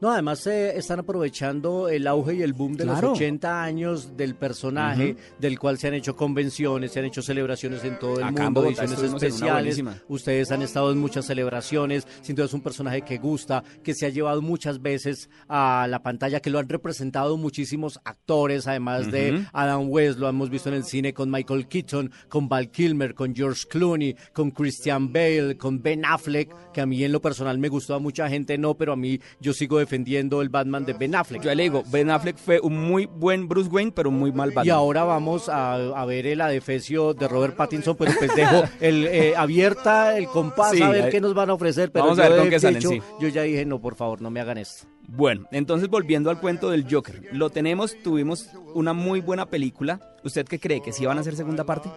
no, 0.00 0.10
además 0.10 0.46
eh, 0.46 0.76
están 0.76 1.00
aprovechando 1.00 1.88
el 1.88 2.06
auge 2.06 2.34
y 2.34 2.42
el 2.42 2.52
boom 2.52 2.76
de 2.76 2.84
los 2.84 3.02
80 3.02 3.62
años 3.62 4.16
del 4.16 4.34
personaje, 4.34 5.16
del 5.38 5.58
cual 5.58 5.78
se 5.78 5.88
han 5.88 5.94
hecho 5.94 6.16
convenciones, 6.16 6.92
se 6.92 6.98
han 7.00 7.06
hecho 7.06 7.22
celebraciones 7.22 7.84
en 7.84 7.98
todo 7.98 8.20
el 8.20 8.32
mundo, 8.32 8.66
ediciones 8.66 9.02
especiales. 9.02 9.82
Ustedes 10.08 10.50
han 10.50 10.62
estado 10.62 10.92
en 10.92 10.98
muchas 10.98 11.26
celebraciones, 11.26 12.06
sin 12.22 12.36
duda 12.36 12.46
es 12.46 12.52
un 12.52 12.60
personaje 12.60 13.02
que 13.02 13.18
gusta, 13.18 13.64
que 13.82 13.94
se 13.94 14.06
ha 14.06 14.10
llevado 14.10 14.42
muchas 14.42 14.82
veces 14.82 15.30
a 15.48 15.86
la 15.88 16.02
pantalla, 16.02 16.40
que 16.40 16.50
lo 16.50 16.58
han 16.58 16.68
representado 16.68 17.36
muchísimos 17.36 18.00
actores, 18.04 18.66
además 18.66 19.10
de 19.10 19.46
Adam 19.52 19.88
West, 19.88 20.18
lo 20.18 20.28
hemos 20.28 20.50
visto 20.50 20.68
en 20.68 20.74
el 20.74 20.84
cine 20.84 21.14
con 21.14 21.30
Michael 21.30 21.68
Keaton, 21.68 22.10
con 22.28 22.48
Val 22.48 22.70
Kilmer, 22.70 23.14
con 23.14 23.34
George 23.34 23.66
Clooney, 23.68 24.16
con 24.32 24.50
Christian 24.50 25.12
Bale, 25.12 25.56
con 25.56 25.82
Ben 25.82 26.04
Affleck, 26.04 26.72
que 26.72 26.80
a 26.80 26.86
mí 26.86 27.02
en 27.02 27.12
lo 27.12 27.20
personal 27.20 27.58
me 27.58 27.68
gustó, 27.68 27.94
a 27.94 27.98
mucha 27.98 28.28
gente 28.28 28.58
no, 28.58 28.76
pero 28.76 28.92
a 28.92 28.96
mí 28.96 29.18
yo 29.40 29.52
sigo 29.52 29.75
defendiendo 29.78 30.42
el 30.42 30.48
Batman 30.48 30.84
de 30.84 30.92
Ben 30.92 31.14
Affleck. 31.14 31.42
Yo 31.42 31.54
le 31.54 31.62
digo, 31.62 31.82
Ben 31.90 32.10
Affleck 32.10 32.36
fue 32.36 32.60
un 32.60 32.78
muy 32.78 33.06
buen 33.06 33.48
Bruce 33.48 33.68
Wayne, 33.70 33.92
pero 33.92 34.10
un 34.10 34.18
muy 34.18 34.32
mal 34.32 34.50
Batman. 34.50 34.66
Y 34.66 34.70
ahora 34.70 35.04
vamos 35.04 35.48
a, 35.48 36.04
ver 36.06 36.26
el 36.26 36.40
adefesio 36.40 37.14
de 37.14 37.26
Robert 37.26 37.56
Pattinson, 37.56 37.96
pero 37.96 38.12
pues 38.18 38.34
dejo 38.34 38.62
el, 38.80 39.06
eh, 39.06 39.34
abierta 39.36 40.16
el 40.16 40.26
compás 40.26 40.80
a 40.80 40.90
ver 40.90 41.10
qué 41.10 41.20
nos 41.20 41.34
van 41.34 41.50
a 41.50 41.54
ofrecer. 41.54 41.90
Pero 41.90 42.04
vamos 42.04 42.18
a 42.18 42.28
ver 42.28 42.38
con 42.38 42.50
qué 42.50 42.60
salen, 42.60 42.82
Yo 43.20 43.28
ya 43.28 43.42
dije, 43.42 43.64
no, 43.64 43.80
por 43.80 43.96
favor, 43.96 44.20
no 44.22 44.30
me 44.30 44.40
hagan 44.40 44.58
esto. 44.58 44.86
Bueno, 45.08 45.46
entonces 45.52 45.88
volviendo 45.88 46.30
al 46.30 46.40
cuento 46.40 46.70
del 46.70 46.86
Joker, 46.90 47.22
lo 47.32 47.50
tenemos, 47.50 47.96
tuvimos 48.02 48.50
una 48.74 48.92
muy 48.92 49.20
buena 49.20 49.46
película. 49.46 50.00
¿Usted 50.24 50.46
qué 50.46 50.58
cree? 50.58 50.80
¿Que 50.80 50.92
sí 50.92 51.06
van 51.06 51.18
a 51.18 51.20
hacer 51.20 51.36
segunda 51.36 51.64
parte? 51.64 51.90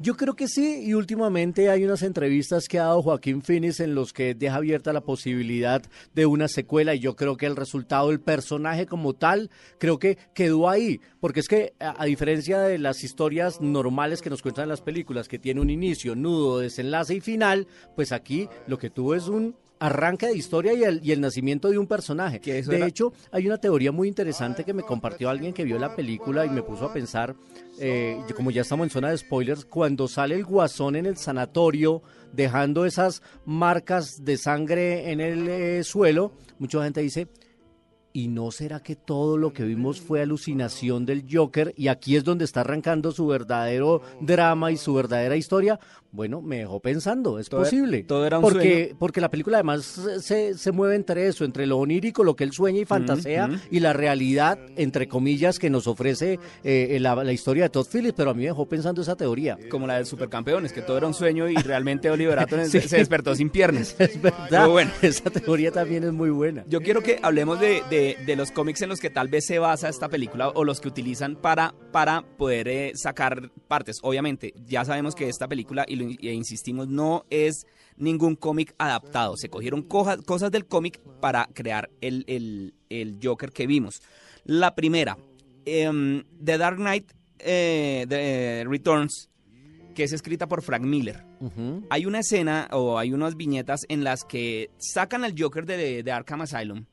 Yo 0.00 0.16
creo 0.16 0.34
que 0.34 0.48
sí, 0.48 0.82
y 0.84 0.94
últimamente 0.94 1.70
hay 1.70 1.84
unas 1.84 2.02
entrevistas 2.02 2.68
que 2.68 2.78
ha 2.78 2.84
dado 2.84 3.02
Joaquín 3.02 3.42
Phoenix 3.42 3.80
en 3.80 3.94
los 3.94 4.12
que 4.12 4.34
deja 4.34 4.56
abierta 4.56 4.92
la 4.92 5.02
posibilidad 5.02 5.82
de 6.14 6.26
una 6.26 6.48
secuela, 6.48 6.94
y 6.94 7.00
yo 7.00 7.16
creo 7.16 7.36
que 7.36 7.46
el 7.46 7.56
resultado 7.56 8.08
del 8.08 8.20
personaje 8.20 8.86
como 8.86 9.14
tal, 9.14 9.50
creo 9.78 9.98
que 9.98 10.18
quedó 10.34 10.68
ahí, 10.68 11.00
porque 11.20 11.40
es 11.40 11.48
que 11.48 11.74
a, 11.78 12.04
diferencia 12.04 12.60
de 12.60 12.78
las 12.78 13.04
historias 13.04 13.60
normales 13.60 14.20
que 14.22 14.30
nos 14.30 14.42
cuentan 14.42 14.64
en 14.64 14.70
las 14.70 14.82
películas, 14.82 15.28
que 15.28 15.38
tiene 15.38 15.60
un 15.60 15.70
inicio, 15.70 16.14
nudo, 16.14 16.58
desenlace 16.58 17.14
y 17.14 17.20
final, 17.20 17.66
pues 17.96 18.12
aquí 18.12 18.48
lo 18.66 18.78
que 18.78 18.90
tuvo 18.90 19.14
es 19.14 19.28
un 19.28 19.56
arranque 19.84 20.26
de 20.26 20.36
historia 20.36 20.72
y 20.72 20.82
el, 20.82 21.00
y 21.02 21.12
el 21.12 21.20
nacimiento 21.20 21.68
de 21.68 21.76
un 21.76 21.86
personaje. 21.86 22.38
de 22.38 22.86
hecho, 22.86 23.12
hay 23.30 23.46
una 23.46 23.58
teoría 23.58 23.92
muy 23.92 24.08
interesante 24.08 24.64
que 24.64 24.72
me 24.72 24.82
compartió 24.82 25.28
alguien 25.28 25.52
que 25.52 25.62
vio 25.62 25.78
la 25.78 25.94
película 25.94 26.46
y 26.46 26.48
me 26.48 26.62
puso 26.62 26.86
a 26.86 26.92
pensar, 26.92 27.36
eh, 27.78 28.18
como 28.34 28.50
ya 28.50 28.62
estamos 28.62 28.86
en 28.86 28.90
zona 28.90 29.10
de 29.10 29.18
spoilers, 29.18 29.66
cuando 29.66 30.08
sale 30.08 30.36
el 30.36 30.44
guasón 30.44 30.96
en 30.96 31.04
el 31.04 31.18
sanatorio 31.18 32.02
dejando 32.32 32.86
esas 32.86 33.20
marcas 33.44 34.24
de 34.24 34.38
sangre 34.38 35.12
en 35.12 35.20
el 35.20 35.48
eh, 35.48 35.84
suelo, 35.84 36.32
mucha 36.58 36.82
gente 36.82 37.02
dice, 37.02 37.28
¿Y 38.16 38.28
no 38.28 38.52
será 38.52 38.78
que 38.80 38.94
todo 38.94 39.36
lo 39.36 39.52
que 39.52 39.64
vimos 39.64 40.00
fue 40.00 40.22
alucinación 40.22 41.04
del 41.04 41.24
Joker 41.28 41.74
y 41.76 41.88
aquí 41.88 42.14
es 42.14 42.22
donde 42.22 42.44
está 42.44 42.60
arrancando 42.60 43.10
su 43.10 43.26
verdadero 43.26 44.02
drama 44.20 44.70
y 44.70 44.76
su 44.76 44.94
verdadera 44.94 45.34
historia? 45.36 45.80
Bueno, 46.12 46.40
me 46.40 46.58
dejó 46.58 46.78
pensando, 46.78 47.40
es 47.40 47.48
Todo- 47.48 47.62
posible. 47.62 48.04
todo 48.04 48.24
era 48.24 48.38
un 48.38 48.42
porque, 48.42 48.84
sueño. 48.84 48.96
Porque 49.00 49.20
la 49.20 49.28
película 49.30 49.56
además 49.56 50.00
se, 50.20 50.56
se 50.56 50.70
mueve 50.70 50.94
entre 50.94 51.26
eso, 51.26 51.44
entre 51.44 51.66
lo 51.66 51.76
onírico, 51.78 52.22
lo 52.22 52.36
que 52.36 52.44
él 52.44 52.52
sueña 52.52 52.78
y 52.78 52.84
fantasea, 52.84 53.50
y 53.68 53.80
la 53.80 53.92
realidad, 53.92 54.60
entre 54.76 55.08
comillas, 55.08 55.58
que 55.58 55.70
nos 55.70 55.88
ofrece 55.88 56.38
eh, 56.62 56.98
la, 57.00 57.16
la 57.16 57.32
historia 57.32 57.64
de 57.64 57.70
Todd 57.70 57.88
Phillips, 57.92 58.14
pero 58.16 58.30
a 58.30 58.34
mí 58.34 58.42
me 58.42 58.46
dejó 58.46 58.64
pensando 58.68 59.02
esa 59.02 59.16
teoría. 59.16 59.58
Como 59.68 59.88
la 59.88 59.98
de 59.98 60.04
Supercampeones, 60.04 60.72
que 60.72 60.82
todo 60.82 60.98
era 60.98 61.08
un 61.08 61.14
sueño 61.14 61.48
y 61.48 61.56
realmente 61.56 62.08
Oliver 62.12 62.38
Atom 62.38 62.64
se- 62.66 62.82
se 62.86 62.96
despertó 62.98 63.34
sin 63.34 63.50
piernas. 63.50 63.96
Es 63.98 64.22
verdad, 64.22 64.46
Pero 64.48 64.70
bueno. 64.70 64.92
esa 65.02 65.30
teoría 65.30 65.72
también 65.72 66.04
es 66.04 66.12
muy 66.12 66.30
buena. 66.30 66.64
Yo 66.68 66.80
quiero 66.80 67.02
que 67.02 67.18
hablemos 67.22 67.58
de, 67.58 67.82
de- 67.90 68.03
de 68.26 68.36
los 68.36 68.50
cómics 68.50 68.82
en 68.82 68.88
los 68.90 69.00
que 69.00 69.10
tal 69.10 69.28
vez 69.28 69.46
se 69.46 69.58
basa 69.58 69.88
esta 69.88 70.08
película 70.08 70.48
o 70.50 70.64
los 70.64 70.80
que 70.80 70.88
utilizan 70.88 71.36
para, 71.36 71.74
para 71.92 72.22
poder 72.36 72.68
eh, 72.68 72.92
sacar 72.94 73.50
partes. 73.68 73.98
Obviamente, 74.02 74.52
ya 74.66 74.84
sabemos 74.84 75.14
que 75.14 75.28
esta 75.28 75.48
película, 75.48 75.84
y, 75.88 75.96
lo, 75.96 76.04
y 76.08 76.28
insistimos, 76.30 76.88
no 76.88 77.24
es 77.30 77.66
ningún 77.96 78.36
cómic 78.36 78.74
adaptado. 78.78 79.36
Se 79.36 79.48
cogieron 79.48 79.82
coja- 79.82 80.18
cosas 80.22 80.50
del 80.50 80.66
cómic 80.66 81.00
para 81.20 81.48
crear 81.54 81.90
el, 82.00 82.24
el- 82.26 82.74
el 82.90 83.18
Joker 83.22 83.50
que 83.50 83.66
vimos. 83.66 84.02
La 84.44 84.74
primera, 84.74 85.16
em, 85.64 86.24
The 86.44 86.58
Dark 86.58 86.76
Knight 86.76 87.10
eh, 87.38 88.06
The 88.08 88.64
Returns, 88.68 89.28
que 89.94 90.04
es 90.04 90.12
escrita 90.12 90.48
por 90.48 90.62
Frank 90.62 90.82
Miller 90.82 91.24
hay 91.90 92.06
una 92.06 92.20
escena 92.20 92.68
o 92.72 92.98
hay 92.98 93.12
unas 93.12 93.36
viñetas 93.36 93.80
en 93.88 94.02
las 94.02 94.24
que 94.24 94.70
sacan 94.78 95.24
al 95.24 95.34
Joker 95.38 95.66
de, 95.66 96.02
de 96.02 96.10
Arkham 96.12 96.40
Asylum 96.40 96.86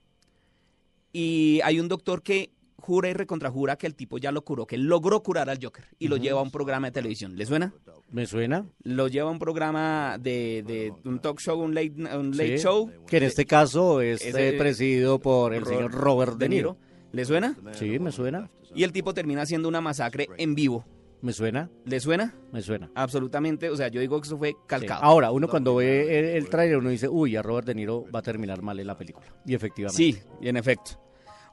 y 1.14 1.60
hay 1.64 1.80
un 1.80 1.88
doctor 1.88 2.22
que 2.22 2.52
jura 2.78 3.10
y 3.10 3.14
recontrajura 3.14 3.76
que 3.76 3.86
el 3.86 3.94
tipo 3.96 4.18
ya 4.18 4.32
lo 4.32 4.44
curó, 4.44 4.66
que 4.66 4.78
logró 4.78 5.22
curar 5.22 5.50
al 5.52 5.60
Joker 5.62 5.86
y 6.00 6.08
lo 6.08 6.18
lleva 6.18 6.40
a 6.40 6.44
un 6.44 6.50
programa 6.52 6.88
de 6.88 6.92
televisión. 6.92 7.36
¿Le 7.38 7.46
suena? 7.46 7.74
¿Me 8.10 8.26
suena? 8.26 8.66
Lo 8.84 9.08
lleva 9.08 9.30
a 9.30 9.32
un 9.32 9.38
programa 9.40 10.18
de, 10.20 10.64
de 10.66 10.92
un 11.06 11.20
talk 11.20 11.40
show, 11.40 11.60
un 11.62 11.76
late, 11.76 11.94
un 12.18 12.32
late 12.32 12.58
Sí. 12.58 12.64
show. 12.64 12.90
Que 13.08 13.18
en 13.18 13.24
este 13.24 13.46
caso 13.46 14.02
es 14.02 14.26
eh, 14.26 14.56
presidido 14.58 15.20
por 15.20 15.54
el 15.54 15.64
señor 15.66 15.92
Robert 15.92 16.38
De 16.38 16.50
Niro. 16.50 16.78
¿Le 17.12 17.24
suena? 17.26 17.56
Sí, 17.74 18.00
me 18.00 18.12
suena. 18.12 18.50
Y 18.74 18.84
el 18.84 18.92
tipo 18.92 19.14
termina 19.14 19.42
haciendo 19.44 19.68
una 19.68 19.82
masacre 19.82 20.28
en 20.38 20.56
vivo. 20.56 20.84
Me 21.22 21.34
suena, 21.34 21.70
¿Le 21.86 22.00
suena? 22.00 22.34
me 22.52 22.62
suena. 22.62 22.90
Absolutamente. 22.96 23.70
O 23.70 23.76
sea, 23.76 23.90
yo 23.90 24.02
digo 24.02 24.20
que 24.20 24.26
eso 24.28 24.38
fue 24.38 24.50
Sí. 24.50 24.56
calcado. 24.68 25.04
Ahora, 25.04 25.32
uno 25.32 25.48
cuando 25.48 25.76
ve 25.76 26.18
el, 26.20 26.26
el 26.26 26.50
tráiler, 26.50 26.78
uno 26.78 26.90
dice, 26.90 27.08
uy, 27.08 27.36
a 27.36 27.42
Robert 27.44 27.68
De 27.68 27.76
Niro 27.76 28.06
va 28.14 28.20
a 28.20 28.24
terminar 28.24 28.62
mal 28.62 28.80
en 28.80 28.88
la 28.88 28.98
película. 28.98 29.28
Y 29.46 29.54
efectivamente. 29.54 29.98
Sí, 29.98 30.18
y 30.42 30.48
en 30.50 30.58
efecto. 30.58 31.00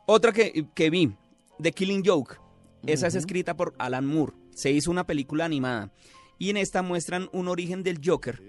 Otra 0.07 0.33
que, 0.33 0.66
que 0.74 0.88
vi, 0.88 1.12
The 1.61 1.72
Killing 1.72 2.02
Joke. 2.04 2.37
Esa 2.87 3.09
es 3.09 3.14
escrita 3.14 3.57
por 3.57 3.74
Alan 3.78 4.07
Moore. 4.07 4.33
Se 4.54 4.70
hizo 4.70 4.90
una 4.90 5.04
película 5.07 5.44
animada. 5.44 5.92
Y 6.38 6.48
en 6.50 6.57
esta 6.57 6.81
muestran 6.83 7.28
un 7.33 7.48
origen 7.48 7.83
del 7.83 8.00
Joker, 8.02 8.40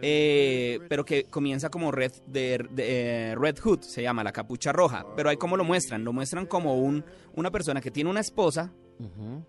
eh, 0.00 0.78
pero 0.88 1.04
que 1.04 1.24
comienza 1.24 1.68
como 1.70 1.90
Red, 1.90 2.12
de, 2.26 2.64
de, 2.70 3.30
eh, 3.32 3.34
Red 3.34 3.58
Hood, 3.58 3.80
se 3.82 4.02
llama, 4.02 4.22
la 4.24 4.32
capucha 4.32 4.72
roja. 4.72 5.04
Pero 5.16 5.28
ahí 5.28 5.36
cómo 5.36 5.56
lo 5.56 5.64
muestran. 5.64 6.04
Lo 6.04 6.12
muestran 6.12 6.46
como 6.46 6.76
un, 6.78 7.04
una 7.34 7.50
persona 7.50 7.80
que 7.80 7.90
tiene 7.90 8.08
una 8.10 8.20
esposa, 8.20 8.72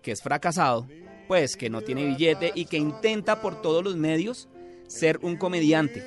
que 0.02 0.10
es 0.10 0.20
fracasado, 0.20 0.88
pues 1.26 1.56
que 1.56 1.70
no 1.70 1.82
tiene 1.82 2.06
billete 2.06 2.52
y 2.54 2.66
que 2.66 2.76
intenta 2.76 3.40
por 3.40 3.60
todos 3.62 3.84
los 3.84 3.96
medios 3.96 4.48
ser 4.86 5.18
un 5.22 5.36
comediante. 5.36 6.02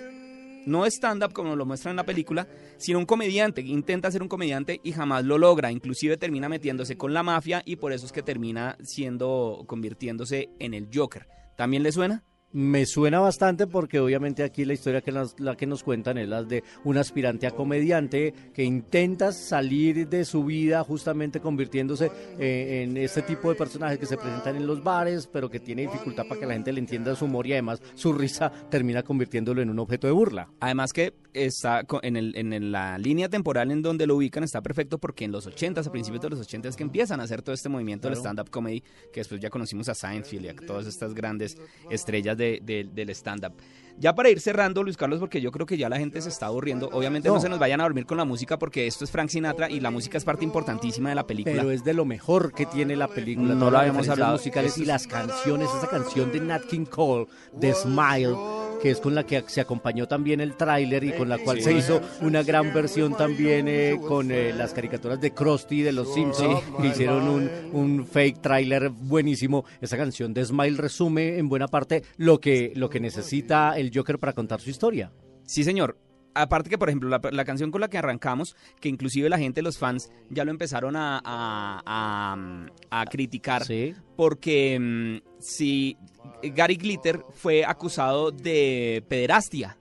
No 0.66 0.86
stand-up 0.86 1.32
como 1.32 1.56
lo 1.56 1.66
muestra 1.66 1.92
en 1.92 1.98
la 1.98 2.06
película, 2.06 2.48
sino 2.78 3.00
un 3.00 3.06
comediante 3.06 3.64
que 3.64 3.70
intenta 3.70 4.12
ser 4.12 4.22
un 4.22 4.28
comediante 4.28 4.82
y 4.84 4.92
jamás 4.92 5.24
lo 5.24 5.38
logra. 5.38 5.72
Inclusive 5.72 6.18
termina 6.18 6.50
metiéndose 6.50 6.98
con 6.98 7.14
la 7.14 7.24
mafia 7.24 7.62
y 7.66 7.78
por 7.78 7.94
eso 7.94 8.06
es 8.06 8.12
que 8.12 8.22
termina 8.22 8.78
siendo, 8.84 9.64
convirtiéndose 9.66 10.50
en 10.60 10.74
el 10.74 10.90
Joker. 10.94 11.28
¿También 11.56 11.84
le 11.84 11.92
suena? 11.94 12.26
Me 12.58 12.88
suena 12.88 13.20
bastante 13.20 13.68
porque 13.68 14.00
obviamente 14.00 14.42
aquí 14.42 14.66
la 14.66 14.74
historia 14.74 15.02
que 15.02 15.12
nos, 15.12 15.40
la 15.40 15.56
que 15.56 15.68
nos 15.68 15.84
cuentan 15.84 16.18
es 16.18 16.28
la 16.28 16.42
de 16.42 16.64
un 16.86 16.98
aspirante 16.98 17.46
a 17.46 17.52
comediante 17.52 18.34
que 18.52 18.64
intenta 18.64 19.32
salir 19.32 20.10
de 20.10 20.26
su 20.26 20.44
vida 20.44 20.84
justamente 20.84 21.40
convirtiéndose 21.40 22.10
eh, 22.40 22.82
en 22.84 22.98
este 22.98 23.22
tipo 23.22 23.50
de 23.52 23.56
personajes 23.56 24.00
que 24.00 24.08
se 24.08 24.18
presentan 24.18 24.56
en 24.56 24.66
los 24.66 24.84
bares, 24.84 25.28
pero 25.32 25.52
que 25.52 25.60
tiene 25.60 25.84
dificultad 25.84 26.26
para 26.28 26.40
que 26.40 26.48
la 26.48 26.54
gente 26.54 26.74
le 26.74 26.80
entienda 26.80 27.16
su 27.16 27.26
humor 27.26 27.46
y 27.46 27.52
además 27.54 27.80
su 27.94 28.12
risa 28.12 28.52
termina 28.72 29.04
convirtiéndolo 29.04 29.62
en 29.62 29.70
un 29.70 29.78
objeto 29.78 30.08
de 30.08 30.14
burla. 30.14 30.50
Además 30.60 30.94
que 30.94 31.14
está 31.36 31.86
en, 32.02 32.18
el, 32.18 32.36
en 32.36 32.72
la 32.72 32.98
línea 32.98 33.30
temporal 33.30 33.70
en 33.70 33.84
donde 33.84 34.08
lo 34.08 34.16
ubican 34.16 34.44
está 34.44 34.62
perfecto 34.62 34.98
porque 34.98 35.26
en 35.26 35.32
los 35.32 35.48
80s, 35.48 35.86
a 35.86 35.92
principios 35.92 36.24
de 36.24 36.30
los 36.32 36.40
80s 36.40 36.70
es 36.70 36.76
que 36.76 36.82
empiezan 36.82 37.20
a 37.20 37.26
hacer 37.26 37.44
todo 37.44 37.54
este 37.54 37.70
movimiento 37.70 38.08
del 38.08 38.16
Claro. 38.18 38.32
stand-up 38.32 38.50
comedy, 38.50 38.82
que 39.14 39.20
después 39.20 39.40
ya 39.40 39.52
conocimos 39.52 39.88
a 39.90 39.94
Seinfeld 39.94 40.46
y 40.46 40.48
a 40.48 40.56
todas 40.56 40.88
estas 40.88 41.14
grandes 41.14 41.56
estrellas 41.92 42.36
de- 42.36 42.47
de- 42.64 42.88
del 42.94 43.10
stand-up. 43.12 43.54
Ya 44.00 44.14
para 44.14 44.30
ir 44.30 44.40
cerrando, 44.40 44.84
Luis 44.84 44.96
Carlos, 44.96 45.20
porque 45.20 45.42
yo 45.42 45.52
creo 45.52 45.66
que 45.66 45.76
ya 45.76 45.90
la 45.90 45.98
gente 45.98 46.22
se 46.22 46.30
está 46.30 46.46
aburriendo. 46.46 46.88
Obviamente 46.94 47.30
no, 47.30 47.36
No. 47.36 47.42
se 47.42 47.50
nos 47.50 47.58
vayan 47.58 47.82
a 47.82 47.84
dormir 47.86 48.06
con 48.06 48.16
la 48.18 48.26
música 48.26 48.60
porque 48.60 48.86
esto 48.86 49.04
es 49.04 49.10
Frank 49.10 49.30
Sinatra 49.30 49.72
y 49.72 49.80
la 49.80 49.90
música 49.90 50.20
es 50.20 50.24
parte 50.24 50.44
importantísima 50.46 51.10
de 51.10 51.16
la 51.16 51.26
película. 51.26 51.56
Pero 51.56 51.72
es 51.72 51.84
de 51.84 51.96
lo 51.96 52.06
mejor 52.06 52.54
que 52.54 52.68
tiene 52.68 52.96
la 52.96 53.08
película. 53.08 53.56
No 53.56 53.72
lo 53.72 53.78
habíamos 53.80 54.08
hablado. 54.08 54.34
musicales 54.34 54.78
y 54.78 54.86
las 54.86 55.08
canciones, 55.08 55.68
esa 55.76 55.88
canción 55.88 56.32
de 56.32 56.40
Nat 56.42 56.66
King 56.66 56.86
Cole, 56.86 57.26
The 57.60 57.74
Smile, 57.74 58.36
que 58.82 58.92
es 58.92 59.00
con 59.00 59.16
la 59.16 59.26
que 59.26 59.44
se 59.48 59.62
acompañó 59.62 60.08
también 60.08 60.42
el 60.42 60.56
tráiler 60.56 61.04
y 61.04 61.12
con 61.14 61.30
la 61.30 61.38
cual 61.38 61.58
Sí. 61.58 61.64
se 61.64 61.74
hizo 61.74 62.02
una 62.22 62.44
gran 62.44 62.74
versión 62.74 63.16
también 63.16 63.68
eh, 63.68 64.00
con 64.08 64.32
eh, 64.32 64.54
las 64.54 64.74
caricaturas 64.74 65.20
de 65.20 65.32
Krusty 65.32 65.82
de 65.82 65.92
los 65.92 66.14
Simpsons, 66.14 66.62
que 66.82 66.88
hicieron 66.88 67.28
un, 67.28 67.50
un 67.74 68.06
fake 68.06 68.42
tráiler 68.42 68.90
buenísimo. 68.90 69.66
Esa 69.82 69.98
canción 69.98 70.34
de 70.34 70.46
Smile 70.46 70.78
resume 70.78 71.38
en 71.38 71.50
buena 71.50 71.68
parte 71.68 72.04
lo 72.18 72.40
que, 72.40 72.72
lo 72.76 72.90
que 72.90 73.00
necesita 73.00 73.78
el 73.78 73.92
Joker 73.94 74.20
para 74.20 74.34
contar 74.34 74.62
su 74.62 74.70
historia. 74.70 75.12
Sí, 75.46 75.64
señor. 75.64 75.98
Aparte 76.42 76.70
que, 76.70 76.78
por 76.78 76.90
ejemplo, 76.90 77.10
la, 77.10 77.20
la 77.32 77.46
canción 77.46 77.72
con 77.72 77.82
la 77.82 77.90
que 77.90 77.98
arrancamos, 77.98 78.56
que 78.80 78.90
inclusive 78.90 79.30
la 79.30 79.38
gente, 79.38 79.62
los 79.62 79.78
fans, 79.78 80.10
ya 80.30 80.44
lo 80.46 80.52
empezaron 80.52 80.96
a, 80.96 81.18
a- 81.24 81.82
a- 81.86 83.02
a 83.02 83.06
criticar, 83.06 83.64
Sí. 83.66 83.94
porque 84.16 84.78
mm, 84.80 85.40
si 85.40 85.98
Gary 86.44 86.76
Glitter 86.76 87.24
fue 87.32 87.66
acusado 87.66 88.32
de 88.32 89.04
pederastia 89.08 89.78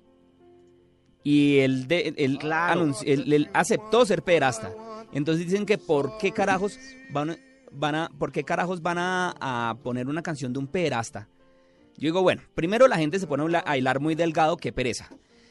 y 1.23 1.59
él, 1.59 1.89
de, 1.89 2.15
él, 2.17 2.39
Claro. 2.39 2.93
él- 3.05 3.33
él 3.33 3.51
aceptó 3.53 4.07
ser 4.07 4.23
pederasta. 4.23 4.73
Entonces 5.13 5.47
dicen 5.47 5.67
que 5.67 5.79
por 5.79 6.19
qué 6.19 6.33
carajos 6.33 6.79
van, 7.11 7.31
a- 7.31 7.37
van 7.73 7.95
a, 7.95 8.09
por 8.19 8.33
qué 8.33 8.45
carajos 8.45 8.81
van 8.83 8.99
a, 8.99 9.35
a 9.41 9.75
poner 9.83 10.07
una 10.09 10.23
canción 10.23 10.53
de 10.53 10.59
un 10.61 10.67
pederasta. 10.69 11.29
Yo 11.99 12.09
digo, 12.09 12.23
bueno, 12.23 12.43
primero 12.55 12.87
la 12.89 12.97
gente 12.99 13.19
se 13.19 13.27
pone 13.27 13.57
a 13.65 13.77
hilar 13.79 14.01
muy 14.01 14.15
delgado, 14.15 14.57
qué 14.57 14.73
pereza. 14.73 15.09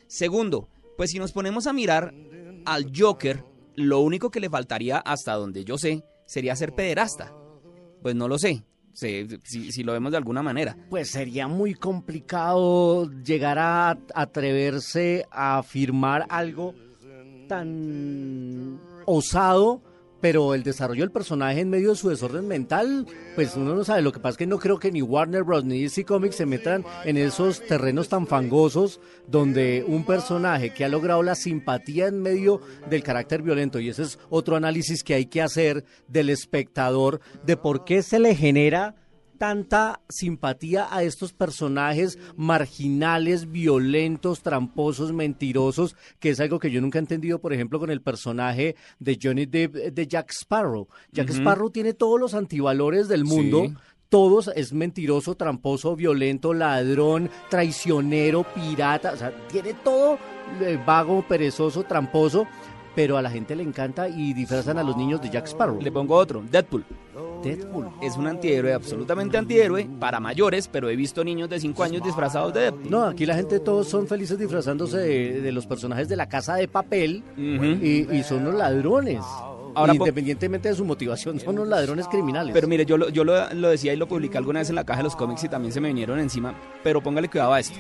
Segundo, 0.08 0.70
pues 0.98 1.12
si 1.12 1.20
nos 1.20 1.32
ponemos 1.32 1.68
a 1.68 1.74
mirar 1.74 2.14
al 2.66 2.92
Joker, 2.96 3.44
lo 3.76 4.00
único 4.00 4.32
que 4.32 4.40
le 4.40 4.50
faltaría, 4.50 4.98
hasta 4.98 5.34
donde 5.34 5.66
yo 5.66 5.78
sé, 5.78 6.04
sería 6.26 6.56
ser 6.56 6.74
pederasta. 6.74 7.34
Pues 8.02 8.16
no 8.16 8.28
lo 8.28 8.38
sé, 8.38 8.64
si 8.94 9.84
lo 9.84 9.94
vemos 9.94 10.12
de 10.12 10.18
alguna 10.18 10.42
manera. 10.42 10.78
Pues 10.90 11.10
sería 11.10 11.48
muy 11.48 11.74
complicado 11.74 13.10
llegar 13.24 13.60
a 13.60 13.98
atreverse 14.14 15.26
a 15.32 15.58
afirmar 15.60 16.26
algo 16.30 16.74
tan 17.48 18.80
osado, 19.06 19.82
pero 20.22 20.54
el 20.54 20.64
desarrollo 20.64 21.02
del 21.02 21.12
personaje 21.12 21.60
en 21.60 21.70
medio 21.70 21.90
de 21.90 21.96
su 21.96 22.10
desorden 22.10 22.48
mental, 22.48 23.06
pues 23.36 23.56
uno 23.56 23.76
no 23.76 23.84
sabe. 23.84 24.02
Lo 24.02 24.12
que 24.12 24.20
pasa 24.20 24.32
es 24.32 24.38
que 24.38 24.48
no 24.48 24.60
creo 24.60 24.80
que 24.80 24.92
ni 24.92 25.02
Warner 25.02 25.44
Bros. 25.44 25.66
ni 25.66 25.84
DC 25.84 26.06
Comics 26.06 26.36
se 26.36 26.46
metan 26.46 26.84
en 27.04 27.18
esos 27.18 27.66
terrenos 27.66 28.10
tan 28.10 28.28
fangosos 28.28 29.00
donde 29.28 29.84
un 29.88 30.06
personaje 30.06 30.74
que 30.74 30.86
ha 30.86 30.90
logrado 30.90 31.24
la 31.24 31.36
simpatía 31.36 32.08
en 32.08 32.22
medio 32.22 32.62
del 32.90 33.04
carácter 33.04 33.42
violento, 33.42 33.80
y 33.80 33.90
ese 33.90 34.04
es 34.04 34.20
otro 34.30 34.56
análisis 34.56 35.04
que 35.04 35.14
hay 35.14 35.26
que 35.26 35.42
hacer 35.42 35.86
del 36.08 36.30
espectador, 36.30 37.20
de 37.46 37.58
por 37.58 37.86
qué 37.86 38.02
se 38.02 38.20
le 38.20 38.36
genera 38.36 38.96
tanta 39.38 40.02
simpatía 40.10 40.88
a 40.90 41.04
estos 41.04 41.34
personajes 41.34 42.18
marginales, 42.36 43.52
violentos, 43.52 44.42
tramposos, 44.42 45.14
mentirosos, 45.14 45.96
que 46.20 46.30
es 46.30 46.40
algo 46.40 46.60
que 46.60 46.72
yo 46.72 46.82
nunca 46.82 47.00
he 47.00 47.02
entendido, 47.02 47.40
por 47.40 47.54
ejemplo, 47.54 47.80
con 47.80 47.90
el 47.90 48.02
personaje 48.02 48.76
de 49.00 49.20
Johnny 49.22 49.46
Depp 49.46 49.76
de 49.76 50.08
Jack 50.08 50.32
Sparrow. 50.32 50.88
Jack. 51.12 51.30
Sparrow 51.30 51.70
tiene 51.70 51.94
todos 51.94 52.20
los 52.20 52.34
antivalores 52.34 53.08
del 53.08 53.26
mundo. 53.26 53.66
Sí. 53.68 53.74
Todos 54.10 54.52
es 54.56 54.72
mentiroso, 54.72 55.36
tramposo, 55.36 55.96
violento, 55.96 56.54
ladrón, 56.54 57.30
traicionero, 57.50 58.46
pirata, 58.54 59.12
o 59.14 59.18
sea, 59.18 59.32
tiene 59.48 59.74
todo 59.74 60.20
eh, 60.62 60.80
vago, 60.86 61.26
perezoso, 61.28 61.84
tramposo, 61.84 62.48
pero 62.96 63.18
a 63.18 63.22
la 63.22 63.30
gente 63.30 63.56
le 63.56 63.64
encanta 63.64 64.08
y 64.08 64.34
disfrazan 64.34 64.78
a 64.78 64.84
los 64.84 64.96
niños 64.96 65.22
de 65.22 65.30
Jack 65.30 65.48
Sparrow. 65.48 65.80
Le 65.82 65.92
pongo 65.92 66.16
otro, 66.16 66.44
Deadpool. 66.50 66.86
Deadpool. 67.44 67.90
Es 68.02 68.18
un 68.18 68.28
antihéroe, 68.28 68.74
absolutamente 68.74 69.38
antihéroe, 69.38 69.88
para 70.00 70.20
mayores, 70.20 70.68
pero 70.68 70.90
he 70.90 70.96
visto 70.96 71.24
niños 71.24 71.50
de 71.50 71.60
5 71.60 71.84
años 71.84 72.04
disfrazados 72.04 72.54
de 72.54 72.62
Deadpool. 72.62 72.90
No, 72.90 73.04
aquí 73.04 73.26
la 73.26 73.36
gente 73.36 73.60
todos 73.60 73.88
son 73.88 74.08
felices 74.08 74.40
disfrazándose 74.40 74.98
de, 74.98 75.42
de 75.42 75.52
los 75.52 75.68
personajes 75.68 76.08
de 76.08 76.16
la 76.16 76.28
casa 76.28 76.56
de 76.56 76.68
papel 76.68 77.24
y 77.38 78.24
son 78.24 78.46
los 78.46 78.56
ladrones. 78.56 79.24
Ahora, 79.76 79.94
Independientemente 79.94 80.70
de 80.70 80.76
su 80.76 80.86
motivación, 80.86 81.38
son 81.38 81.58
los 81.58 81.68
ladrones 81.68 82.08
criminales. 82.08 82.54
Pero 82.54 82.66
mire, 82.66 82.86
yo, 82.86 82.98
lo, 82.98 83.10
yo 83.10 83.26
lo, 83.26 83.54
lo, 83.54 83.70
decía 83.70 83.94
y 83.94 83.98
lo 83.98 84.08
publiqué 84.08 84.38
alguna 84.38 84.60
vez 84.60 84.70
en 84.70 84.76
la 84.76 84.86
caja 84.86 85.00
de 85.00 85.04
los 85.04 85.18
cómics 85.18 85.44
y 85.44 85.50
también 85.50 85.74
se 85.74 85.82
me 85.82 85.90
vinieron 85.90 86.18
encima. 86.18 86.56
Pero 86.82 87.04
póngale 87.04 87.28
cuidado 87.28 87.52
a 87.52 87.60
esto. 87.60 87.78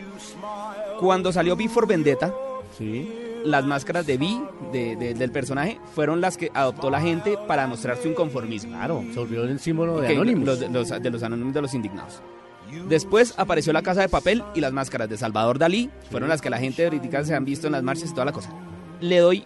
Cuando 0.99 1.31
salió 1.31 1.55
Before 1.55 1.87
Vendetta, 1.87 2.33
¿Sí? 2.77 3.24
Las 3.45 3.65
máscaras 3.65 4.05
de 4.05 4.17
Vi, 4.17 4.41
de, 4.71 4.95
del 4.95 5.31
personaje, 5.31 5.79
fueron 5.93 6.19
las 6.19 6.37
que 6.37 6.51
adoptó 6.53 6.89
la 6.89 6.99
gente 6.99 7.37
para 7.47 7.67
mostrar 7.67 7.97
su 7.97 8.07
inconformismo. 8.07 8.75
Claro, 8.75 9.03
se 9.13 9.19
olvidó 9.19 9.43
el 9.43 9.59
símbolo 9.59 10.01
de 10.01 10.09
Anonymous. 10.09 10.59
Los, 10.71 10.89
de 11.01 11.09
los 11.09 11.23
anónimos 11.23 11.53
de 11.53 11.61
los 11.61 11.73
indignados. 11.73 12.21
Después 12.89 13.35
apareció 13.37 13.71
la 13.73 13.83
casa 13.83 14.01
de 14.01 14.09
papel 14.09 14.43
y 14.55 14.59
las 14.59 14.73
máscaras 14.73 15.07
de 15.07 15.17
Salvador 15.17 15.59
Dalí, 15.59 15.89
fueron 16.09 16.29
las 16.29 16.41
que 16.41 16.49
la 16.49 16.57
gente 16.57 16.83
ahorita 16.83 17.23
se 17.23 17.35
han 17.35 17.45
visto 17.45 17.67
en 17.67 17.73
las 17.73 17.83
marchas 17.83 18.09
y 18.09 18.13
toda 18.13 18.25
la 18.25 18.31
cosa. 18.31 18.49
Le 19.01 19.19
doy 19.19 19.45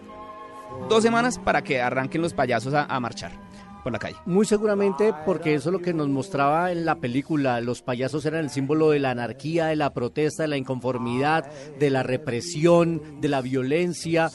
dos 0.88 1.02
semanas 1.02 1.38
para 1.38 1.62
que 1.62 1.82
arranquen 1.82 2.22
los 2.22 2.32
payasos 2.32 2.72
a 2.74 3.00
marchar 3.00 3.49
por 3.80 3.92
la 3.92 3.98
calle. 3.98 4.16
Muy 4.26 4.46
seguramente 4.46 5.14
porque 5.24 5.54
eso 5.54 5.70
es 5.70 5.72
lo 5.72 5.80
que 5.80 5.92
nos 5.92 6.08
mostraba 6.08 6.72
en 6.72 6.84
la 6.84 6.96
película. 6.96 7.60
Los 7.60 7.82
payasos 7.82 8.24
eran 8.24 8.44
el 8.44 8.50
símbolo 8.50 8.90
de 8.90 8.98
la 8.98 9.10
anarquía, 9.10 9.66
de 9.66 9.76
la 9.76 9.92
protesta, 9.92 10.44
de 10.44 10.48
la 10.48 10.56
inconformidad, 10.56 11.50
de 11.78 11.90
la 11.90 12.02
represión, 12.02 13.20
de 13.20 13.28
la 13.28 13.40
violencia. 13.40 14.30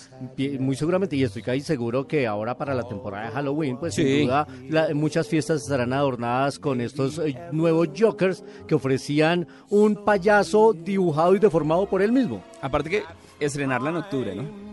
Muy 0.60 0.76
seguramente, 0.76 1.16
y 1.16 1.24
estoy 1.24 1.42
casi 1.42 1.62
seguro 1.62 2.08
que 2.08 2.28
ahora 2.28 2.58
para 2.58 2.74
la 2.74 2.84
temporada 2.84 3.28
de 3.28 3.32
Halloween, 3.32 3.78
pues 3.78 3.96
sin 3.96 4.28
duda 4.28 4.48
muchas 4.94 5.28
fiestas 5.28 5.62
estarán 5.62 5.94
adornadas 5.94 6.60
con 6.60 6.82
estos 6.82 7.20
eh, 7.20 7.38
nuevos 7.52 7.90
Jokers 7.98 8.44
que 8.68 8.76
ofrecían 8.76 9.48
un 9.70 10.04
payaso 10.04 10.74
dibujado 10.74 11.36
y 11.36 11.40
deformado 11.40 11.88
por 11.88 12.02
él 12.02 12.12
mismo. 12.12 12.44
Aparte 12.62 12.90
que 12.90 13.04
estrenarla 13.40 13.90
en 13.90 13.96
octubre, 13.98 14.36
¿no? 14.36 14.66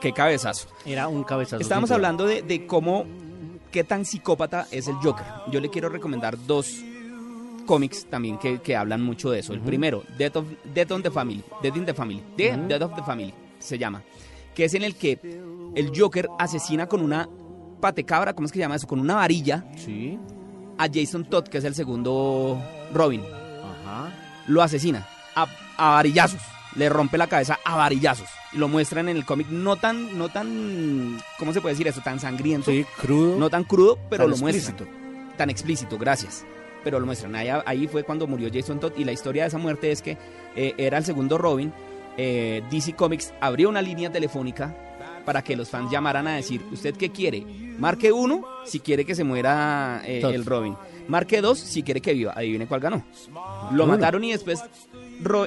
Qué, 0.00 0.12
cabezazo. 0.12 0.68
Era 0.86 1.08
un 1.08 1.24
cabezazo. 1.24 1.60
Estábamos 1.60 1.90
hablando 1.90 2.26
de, 2.26 2.42
de 2.42 2.66
cómo 2.66 3.04
qué 3.74 3.82
tan 3.82 4.04
psicópata 4.04 4.68
es 4.70 4.86
el 4.86 4.94
Joker. 5.02 5.26
Yo 5.50 5.58
le 5.58 5.68
quiero 5.68 5.88
recomendar 5.88 6.38
dos 6.46 6.80
cómics 7.66 8.06
también 8.08 8.38
que, 8.38 8.76
hablan 8.76 9.02
mucho 9.02 9.32
de 9.32 9.40
eso. 9.40 9.52
El 9.52 9.62
primero, 9.62 10.04
Death, 10.16 10.36
of, 10.36 10.46
Death 10.72 11.02
the 11.02 11.10
Family, 11.10 11.42
Death 11.60 11.76
in 11.76 11.84
the 11.84 11.92
Family, 11.92 12.22
Death 12.36 12.82
of 12.82 12.94
the 12.94 13.02
Family 13.02 13.34
se 13.58 13.76
llama, 13.76 14.04
que 14.54 14.66
es 14.66 14.74
en 14.74 14.84
el 14.84 14.94
que 14.94 15.18
el 15.74 15.90
Joker 15.92 16.28
asesina 16.38 16.86
con 16.86 17.00
una 17.00 17.28
patecabra, 17.80 18.32
¿cómo 18.32 18.46
es 18.46 18.52
que 18.52 18.58
se 18.58 18.62
llama 18.62 18.76
eso? 18.76 18.86
Con 18.86 19.00
una 19.00 19.16
varilla 19.16 19.64
¿Sí? 19.76 20.20
a 20.78 20.86
Jason 20.86 21.24
Todd, 21.24 21.48
que 21.48 21.58
es 21.58 21.64
el 21.64 21.74
segundo 21.74 22.62
Robin. 22.92 23.22
Ajá. 23.22 24.12
Lo 24.46 24.62
asesina 24.62 25.04
a, 25.34 25.48
a 25.76 25.90
varillazos 25.94 26.53
le 26.76 26.88
rompe 26.88 27.18
la 27.18 27.26
cabeza 27.26 27.58
a 27.64 27.76
varillazos. 27.76 28.28
Y 28.52 28.58
lo 28.58 28.68
muestran 28.68 29.08
en 29.08 29.16
el 29.16 29.24
cómic 29.24 29.48
no 29.48 29.76
tan, 29.76 30.16
no 30.18 30.28
tan, 30.28 31.18
¿cómo 31.38 31.52
se 31.52 31.60
puede 31.60 31.74
decir 31.74 31.88
eso? 31.88 32.00
Tan 32.02 32.20
sangriento. 32.20 32.70
Sí, 32.70 32.84
crudo. 33.00 33.36
No 33.36 33.50
tan 33.50 33.64
crudo, 33.64 33.98
pero 34.08 34.28
lo 34.28 34.36
muestran. 34.36 34.76
Tan 35.36 35.50
explícito, 35.50 35.98
gracias. 35.98 36.44
Pero 36.82 37.00
lo 37.00 37.06
muestran. 37.06 37.34
Ahí, 37.34 37.88
fue 37.88 38.04
cuando 38.04 38.26
murió 38.26 38.48
Jason 38.52 38.78
Todd. 38.78 38.92
Y 38.96 39.04
la 39.04 39.12
historia 39.12 39.44
de 39.44 39.48
esa 39.48 39.58
muerte 39.58 39.90
es 39.90 40.02
que 40.02 40.18
eh, 40.54 40.74
era 40.76 40.98
el 40.98 41.04
segundo 41.04 41.38
Robin. 41.38 41.72
Eh, 42.16 42.62
DC 42.70 42.94
Comics 42.94 43.32
abrió 43.40 43.68
una 43.68 43.82
línea 43.82 44.12
telefónica 44.12 44.76
para 45.24 45.42
que 45.42 45.56
los 45.56 45.70
fans 45.70 45.90
llamaran 45.90 46.28
a 46.28 46.36
decir, 46.36 46.62
¿usted 46.70 46.94
qué 46.94 47.10
quiere? 47.10 47.44
Marque 47.78 48.12
uno 48.12 48.44
si 48.64 48.80
quiere 48.80 49.04
que 49.04 49.14
se 49.14 49.24
muera 49.24 50.02
eh, 50.04 50.20
el 50.22 50.44
Robin. 50.44 50.76
Marque 51.08 51.40
dos 51.40 51.58
si 51.58 51.82
quiere 51.82 52.00
que 52.00 52.14
viva. 52.14 52.32
Adivine 52.36 52.66
cuál 52.66 52.80
ganó. 52.80 53.04
Lo 53.72 53.86
mataron 53.86 54.22
y 54.24 54.32
después 54.32 54.62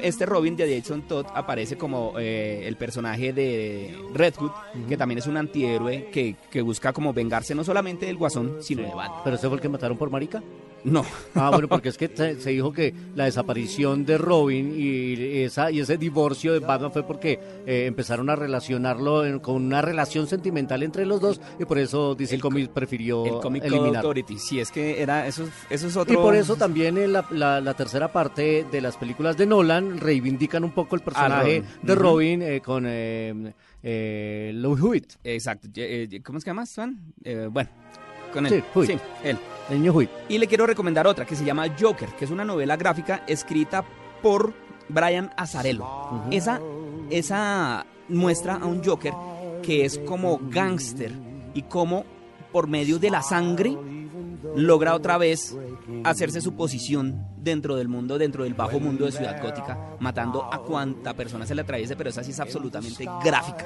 este 0.01 0.25
Robin 0.25 0.56
de 0.56 0.80
Jason 0.80 1.03
Todd 1.03 1.25
aparece 1.34 1.77
como 1.77 2.13
eh, 2.19 2.63
el 2.65 2.75
personaje 2.75 3.34
de 3.34 3.97
Red 4.13 4.36
Hood, 4.36 4.51
que 4.88 4.97
también 4.97 5.19
es 5.19 5.27
un 5.27 5.38
antihéroe 5.38 6.10
que, 6.12 6.36
que, 6.49 6.62
busca 6.62 6.93
como 6.93 7.13
vengarse 7.13 7.56
no 7.56 7.63
solamente 7.63 8.06
del 8.06 8.17
Guasón, 8.17 8.58
sino 8.62 8.84
de 8.84 8.93
Batman. 8.93 9.21
¿Pero 9.23 9.36
ese 9.36 9.47
fue 9.47 9.58
el 9.58 9.62
que 9.62 9.69
mataron 9.69 9.97
por 9.97 10.10
marica? 10.10 10.41
No. 10.83 11.05
Ah, 11.35 11.49
bueno, 11.51 11.67
porque 11.67 11.89
es 11.89 11.97
que 11.97 12.07
se 12.07 12.49
dijo 12.49 12.71
que 12.71 12.93
la 13.15 13.25
desaparición 13.25 14.05
de 14.05 14.17
Robin 14.17 14.73
y, 14.75 15.41
esa, 15.43 15.71
y 15.71 15.79
ese 15.79 15.97
divorcio 15.97 16.53
de 16.53 16.59
Batman 16.59 16.91
fue 16.91 17.03
porque 17.03 17.39
eh, 17.65 17.85
empezaron 17.85 18.29
a 18.29 18.35
relacionarlo 18.35 19.41
con 19.41 19.55
una 19.55 19.81
relación 19.81 20.27
sentimental 20.27 20.83
entre 20.83 21.05
los 21.05 21.21
dos 21.21 21.41
y 21.59 21.65
por 21.65 21.77
eso 21.77 22.15
dice 22.15 22.35
el, 22.35 22.41
cómic 22.41 22.69
prefirió 22.69 23.25
el 23.25 23.41
comic 23.41 23.63
eliminar. 23.65 23.97
Authority. 23.97 24.37
Sí, 24.39 24.59
es 24.59 24.71
que 24.71 25.01
era 25.01 25.27
eso, 25.27 25.47
eso 25.69 25.87
es 25.87 25.95
otro. 25.95 26.13
Y 26.13 26.17
por 26.17 26.35
eso 26.35 26.55
también 26.55 26.97
en 26.97 27.13
la, 27.13 27.25
la, 27.31 27.73
tercera 27.73 28.11
parte 28.11 28.65
de 28.71 28.81
las 28.81 28.97
películas 28.97 29.37
de 29.37 29.45
Nolan 29.45 29.99
reivindican 29.99 30.63
un 30.63 30.71
poco 30.71 30.95
el 30.95 31.01
personaje 31.01 31.63
de 31.81 31.95
Robin 31.95 32.41
eh, 32.41 32.61
con 32.61 32.85
eh, 32.87 33.53
eh, 33.83 34.51
Louis 34.55 34.81
Hewitt. 34.81 35.13
Exacto. 35.23 35.67
¿Cómo 36.23 36.39
se 36.39 36.45
llama, 36.45 36.65
Swan? 36.65 37.13
bueno 37.51 37.69
con 38.31 38.45
él. 38.45 38.63
Sí, 38.85 38.97
él. 39.23 39.37
El 39.69 39.81
niño 39.81 39.93
Y 40.29 40.37
le 40.37 40.47
quiero 40.47 40.65
recomendar 40.65 41.07
otra 41.07 41.25
que 41.25 41.35
se 41.35 41.43
llama 41.43 41.65
Joker, 41.79 42.09
que 42.09 42.25
es 42.25 42.31
una 42.31 42.45
novela 42.45 42.77
gráfica 42.77 43.23
escrita 43.27 43.83
por 44.21 44.53
Brian 44.87 45.31
Azarello. 45.35 45.85
esa, 46.31 46.61
esa 47.09 47.85
muestra 48.07 48.55
a 48.55 48.65
un 48.65 48.83
Joker 48.83 49.13
que 49.61 49.83
es 49.83 49.97
como 49.99 50.39
gángster 50.41 51.11
y 51.53 51.63
como 51.63 52.05
por 52.51 52.67
medio 52.67 52.97
de 52.99 53.09
la 53.09 53.21
sangre 53.21 53.77
logra 54.55 54.95
otra 54.95 55.17
vez 55.17 55.57
hacerse 56.05 56.39
su 56.39 56.55
posición 56.55 57.27
dentro 57.37 57.75
del 57.75 57.89
mundo, 57.89 58.17
dentro 58.17 58.45
del 58.45 58.53
bajo 58.53 58.79
mundo 58.79 59.05
de 59.05 59.11
Ciudad 59.11 59.41
Gótica, 59.41 59.97
matando 59.99 60.47
a 60.51 60.61
cuanta 60.61 61.13
persona 61.13 61.45
se 61.45 61.55
le 61.55 61.61
atraviese, 61.61 61.95
pero 61.97 62.09
esa 62.09 62.23
sí 62.23 62.31
es 62.31 62.39
absolutamente 62.39 63.05
gráfica 63.23 63.65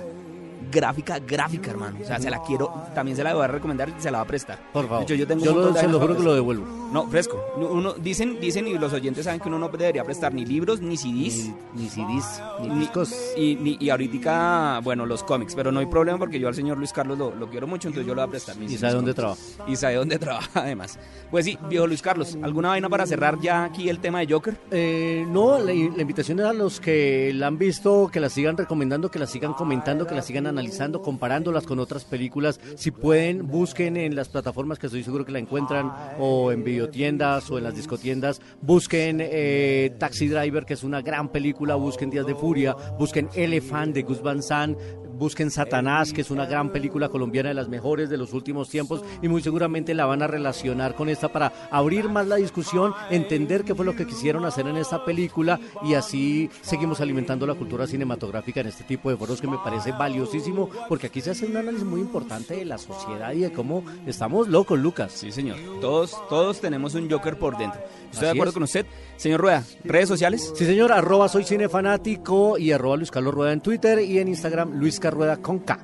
gráfica, 0.72 1.20
gráfica, 1.20 1.72
hermano. 1.72 1.98
O 2.02 2.06
sea, 2.06 2.20
se 2.20 2.30
la 2.30 2.42
quiero, 2.42 2.74
también 2.96 3.18
se 3.18 3.24
la 3.24 3.34
voy 3.34 3.44
a 3.44 3.48
recomendar 3.48 3.90
y 3.90 4.02
se 4.02 4.10
la 4.10 4.20
va 4.20 4.24
a 4.24 4.28
prestar. 4.28 4.60
Por 4.72 4.88
favor. 4.88 5.06
yo 5.06 5.28
tengo 5.28 5.44
yo 5.44 5.54
lo, 5.54 5.74
se 5.74 5.88
lo 5.88 6.00
juro 6.00 6.18
que 6.18 6.24
lo 6.24 6.34
devuelvo. 6.34 6.82
No, 6.92 7.08
fresco. 7.08 7.42
Uno, 7.56 7.94
dicen, 7.94 8.40
dicen 8.42 8.68
y 8.68 8.78
los 8.78 8.92
oyentes 8.92 9.24
saben 9.24 9.40
que 9.40 9.48
uno 9.48 9.58
no 9.58 9.70
debería 9.70 10.04
prestar 10.04 10.34
ni 10.34 10.46
libros, 10.46 10.82
ni 10.82 10.98
CDs. 10.98 11.50
Ni, 11.74 11.88
CDs, 11.88 12.42
ni, 12.62 12.80
discos. 12.80 13.14
Y, 13.38 13.56
ni, 13.56 13.78
y 13.80 13.90
ahorita, 13.90 14.82
bueno, 14.84 15.06
los 15.06 15.24
cómics. 15.24 15.56
Pero 15.56 15.72
no 15.72 15.80
hay 15.80 15.86
problema 15.86 16.18
porque 16.18 16.40
yo 16.40 16.50
al 16.50 16.56
señor 16.56 16.78
Luis 16.78 16.92
Carlos 16.92 17.18
lo, 17.18 17.34
lo 17.34 17.50
quiero 17.50 17.66
mucho, 17.66 17.88
entonces 17.88 18.08
yo 18.08 18.14
lo 18.14 18.22
voy 18.22 18.28
a 18.28 18.32
prestar. 18.32 18.62
y 18.62 18.78
sabe 18.78 18.94
dónde 18.94 19.14
trabaja. 19.14 19.42
Y 19.68 19.76
sabe 19.76 19.96
dónde 19.96 20.20
trabaja, 20.20 20.62
además. 20.62 21.00
Pues 21.30 21.46
sí, 21.46 21.58
viejo 21.70 21.88
Luis 21.88 22.02
Carlos, 22.02 22.38
¿alguna 22.42 22.70
vaina 22.70 22.90
para 22.90 23.06
cerrar 23.06 23.40
ya 23.40 23.64
aquí 23.64 23.90
el 23.90 24.00
tema 24.00 24.20
de 24.20 24.28
Joker? 24.34 24.58
Eh, 24.72 25.26
no, 25.30 25.60
la, 25.60 25.74
la 25.74 26.02
invitación 26.02 26.40
es 26.42 26.46
a 26.46 26.54
los 26.54 26.82
que 26.82 27.32
la 27.34 27.48
han 27.48 27.58
visto, 27.58 28.10
que 28.12 28.20
la 28.20 28.30
sigan 28.30 28.58
recomendando, 28.58 29.10
que 29.10 29.20
la 29.20 29.28
sigan 29.28 29.54
comentando, 29.54 30.06
que 30.06 30.16
la 30.16 30.22
sigan 30.22 30.48
analizando, 30.48 30.61
comparando 31.02 31.52
con 31.66 31.80
otras 31.80 32.06
películas. 32.06 32.60
Si 32.76 32.92
pueden, 32.92 33.48
busquen 33.48 33.98
en 33.98 34.16
las 34.16 34.30
plataformas 34.30 34.80
que 34.80 34.88
estoy 34.88 35.04
seguro 35.04 35.26
que 35.26 35.32
la 35.32 35.40
encuentran, 35.40 35.92
o 36.20 36.52
en 36.52 36.64
videotiendas 36.64 37.50
o 37.52 37.58
en 37.58 37.66
las 37.66 37.76
discotiendas. 37.76 38.42
Busquen 38.62 39.20
eh, 39.22 39.94
Taxi 40.00 40.28
Driver, 40.28 40.66
que 40.66 40.76
es 40.76 40.84
una 40.84 41.02
gran 41.02 41.30
película. 41.30 41.76
Busquen 41.76 42.10
Días 42.10 42.26
de 42.26 42.36
Furia. 42.36 42.76
Busquen 42.98 43.30
Elephant 43.36 43.94
de 43.94 44.04
Gus 44.04 44.22
Van 44.22 44.42
Sant 44.42 44.78
busquen 45.22 45.52
Satanás, 45.52 46.14
que 46.14 46.22
es 46.22 46.32
una 46.32 46.48
gran 46.48 46.72
película 46.72 47.08
colombiana 47.08 47.50
de 47.50 47.56
las 47.56 47.70
mejores 47.70 48.10
de 48.10 48.18
los 48.18 48.34
últimos 48.34 48.70
tiempos 48.70 49.04
y 49.22 49.28
muy 49.28 49.44
seguramente 49.44 49.94
la 49.94 50.08
van 50.08 50.24
a 50.24 50.28
relacionar 50.28 50.96
con 50.96 51.10
esta 51.10 51.32
para 51.32 51.54
abrir 51.70 52.10
más 52.10 52.26
la 52.26 52.38
discusión, 52.38 52.96
entender 53.12 53.64
qué 53.64 53.76
fue 53.76 53.86
lo 53.86 53.96
que 53.96 54.08
quisieron 54.08 54.46
hacer 54.46 54.66
en 54.66 54.78
esta 54.78 55.06
película 55.06 55.60
y 55.84 55.94
así 55.94 56.50
seguimos 56.62 57.02
alimentando 57.02 57.46
la 57.46 57.54
cultura 57.54 57.86
cinematográfica 57.86 58.62
en 58.62 58.68
este 58.68 58.84
tipo 58.84 59.12
de 59.12 59.16
foros 59.16 59.40
que 59.40 59.48
me 59.48 59.60
parece 59.60 59.92
valiosísimo 59.92 60.68
porque 60.90 61.06
aquí 61.06 61.22
se 61.22 61.30
hace 61.30 61.46
un 61.46 61.56
análisis 61.56 61.86
muy 61.86 62.02
importante 62.02 62.56
de 62.56 62.66
la 62.66 62.80
sociedad 62.80 63.32
y 63.34 63.42
de 63.42 63.52
cómo 63.52 63.84
estamos 64.08 64.48
locos, 64.48 64.80
Lucas. 64.80 65.12
Sí, 65.12 65.32
señor. 65.32 65.58
Todos, 65.82 66.18
todos 66.30 66.60
tenemos 66.60 66.96
un 66.96 67.08
Joker 67.08 67.38
por 67.38 67.60
dentro. 67.60 67.80
¿Estoy 68.12 68.26
de 68.26 68.32
acuerdo 68.32 68.54
con 68.54 68.64
usted? 68.64 68.88
Señor 69.18 69.40
Rueda, 69.40 69.64
¿redes 69.84 70.10
sociales? 70.10 70.52
Sí, 70.56 70.66
señor, 70.66 70.92
arroba 70.92 71.30
soy 71.30 71.44
cinefanático 71.44 72.58
y 72.58 72.72
arroba 72.72 72.98
Luis 72.98 73.12
Carlos 73.12 73.36
Rueda 73.36 73.54
en 73.54 73.62
Twitter 73.62 74.00
y 74.00 74.18
en 74.18 74.28
Instagram 74.28 74.80
Luis 74.80 75.00
Carlos 75.00 75.11
Rueda 75.12 75.38
con 75.38 75.60
K. 75.60 75.80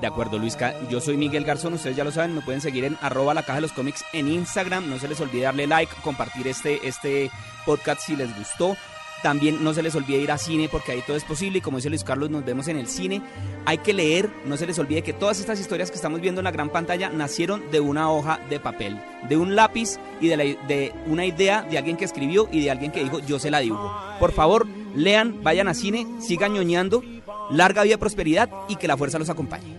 De 0.00 0.06
acuerdo, 0.06 0.38
Luisca. 0.38 0.74
Yo 0.90 1.00
soy 1.00 1.16
Miguel 1.16 1.44
Garzón, 1.44 1.74
ustedes 1.74 1.96
ya 1.96 2.04
lo 2.04 2.12
saben, 2.12 2.34
me 2.34 2.42
pueden 2.42 2.60
seguir 2.60 2.84
en 2.84 2.98
arroba 3.00 3.32
la 3.34 3.42
caja 3.42 3.54
de 3.54 3.62
los 3.62 3.72
cómics 3.72 4.04
en 4.12 4.28
Instagram. 4.28 4.88
No 4.88 4.98
se 4.98 5.08
les 5.08 5.20
olvide 5.20 5.44
darle 5.44 5.66
like, 5.66 5.92
compartir 6.02 6.46
este, 6.46 6.86
este 6.86 7.30
podcast 7.64 8.00
si 8.02 8.16
les 8.16 8.36
gustó. 8.36 8.76
También 9.22 9.64
no 9.64 9.72
se 9.72 9.82
les 9.82 9.94
olvide 9.94 10.18
ir 10.18 10.30
a 10.30 10.36
cine 10.36 10.68
porque 10.70 10.92
ahí 10.92 11.02
todo 11.06 11.16
es 11.16 11.24
posible 11.24 11.56
y 11.56 11.60
como 11.62 11.78
dice 11.78 11.88
Luis 11.88 12.04
Carlos, 12.04 12.28
nos 12.28 12.44
vemos 12.44 12.68
en 12.68 12.76
el 12.76 12.86
cine. 12.86 13.22
Hay 13.64 13.78
que 13.78 13.94
leer, 13.94 14.28
no 14.44 14.58
se 14.58 14.66
les 14.66 14.78
olvide 14.78 15.00
que 15.00 15.14
todas 15.14 15.40
estas 15.40 15.58
historias 15.58 15.90
que 15.90 15.96
estamos 15.96 16.20
viendo 16.20 16.42
en 16.42 16.44
la 16.44 16.50
gran 16.50 16.68
pantalla 16.68 17.08
nacieron 17.08 17.70
de 17.70 17.80
una 17.80 18.10
hoja 18.10 18.38
de 18.50 18.60
papel, 18.60 19.00
de 19.26 19.38
un 19.38 19.56
lápiz 19.56 19.98
y 20.20 20.28
de, 20.28 20.58
de 20.68 20.92
una 21.06 21.24
idea 21.24 21.62
de 21.62 21.78
alguien 21.78 21.96
que 21.96 22.04
escribió 22.04 22.50
y 22.52 22.62
de 22.62 22.70
alguien 22.70 22.92
que 22.92 23.02
dijo 23.02 23.20
yo 23.20 23.38
se 23.38 23.50
la 23.50 23.60
dibujo. 23.60 23.90
Por 24.20 24.32
favor, 24.32 24.66
lean, 24.94 25.42
vayan 25.42 25.68
a 25.68 25.74
cine, 25.74 26.06
sigan 26.20 26.52
ñoñando 26.52 27.02
larga 27.50 27.82
vida 27.82 27.98
prosperidad 27.98 28.48
y 28.68 28.76
que 28.76 28.88
la 28.88 28.96
fuerza 28.96 29.18
los 29.18 29.30
acompañe. 29.30 29.74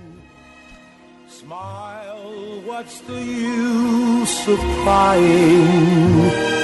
What's 2.68 3.00
the 3.02 3.22
use 3.22 4.48
of 4.48 4.60
crying? 4.84 6.56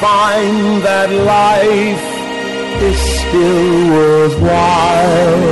Find 0.00 0.82
that 0.84 1.10
life 1.10 2.06
is 2.82 2.98
still 3.00 3.90
worthwhile 3.90 5.42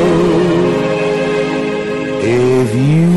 if 2.22 2.74
you. 2.76 3.16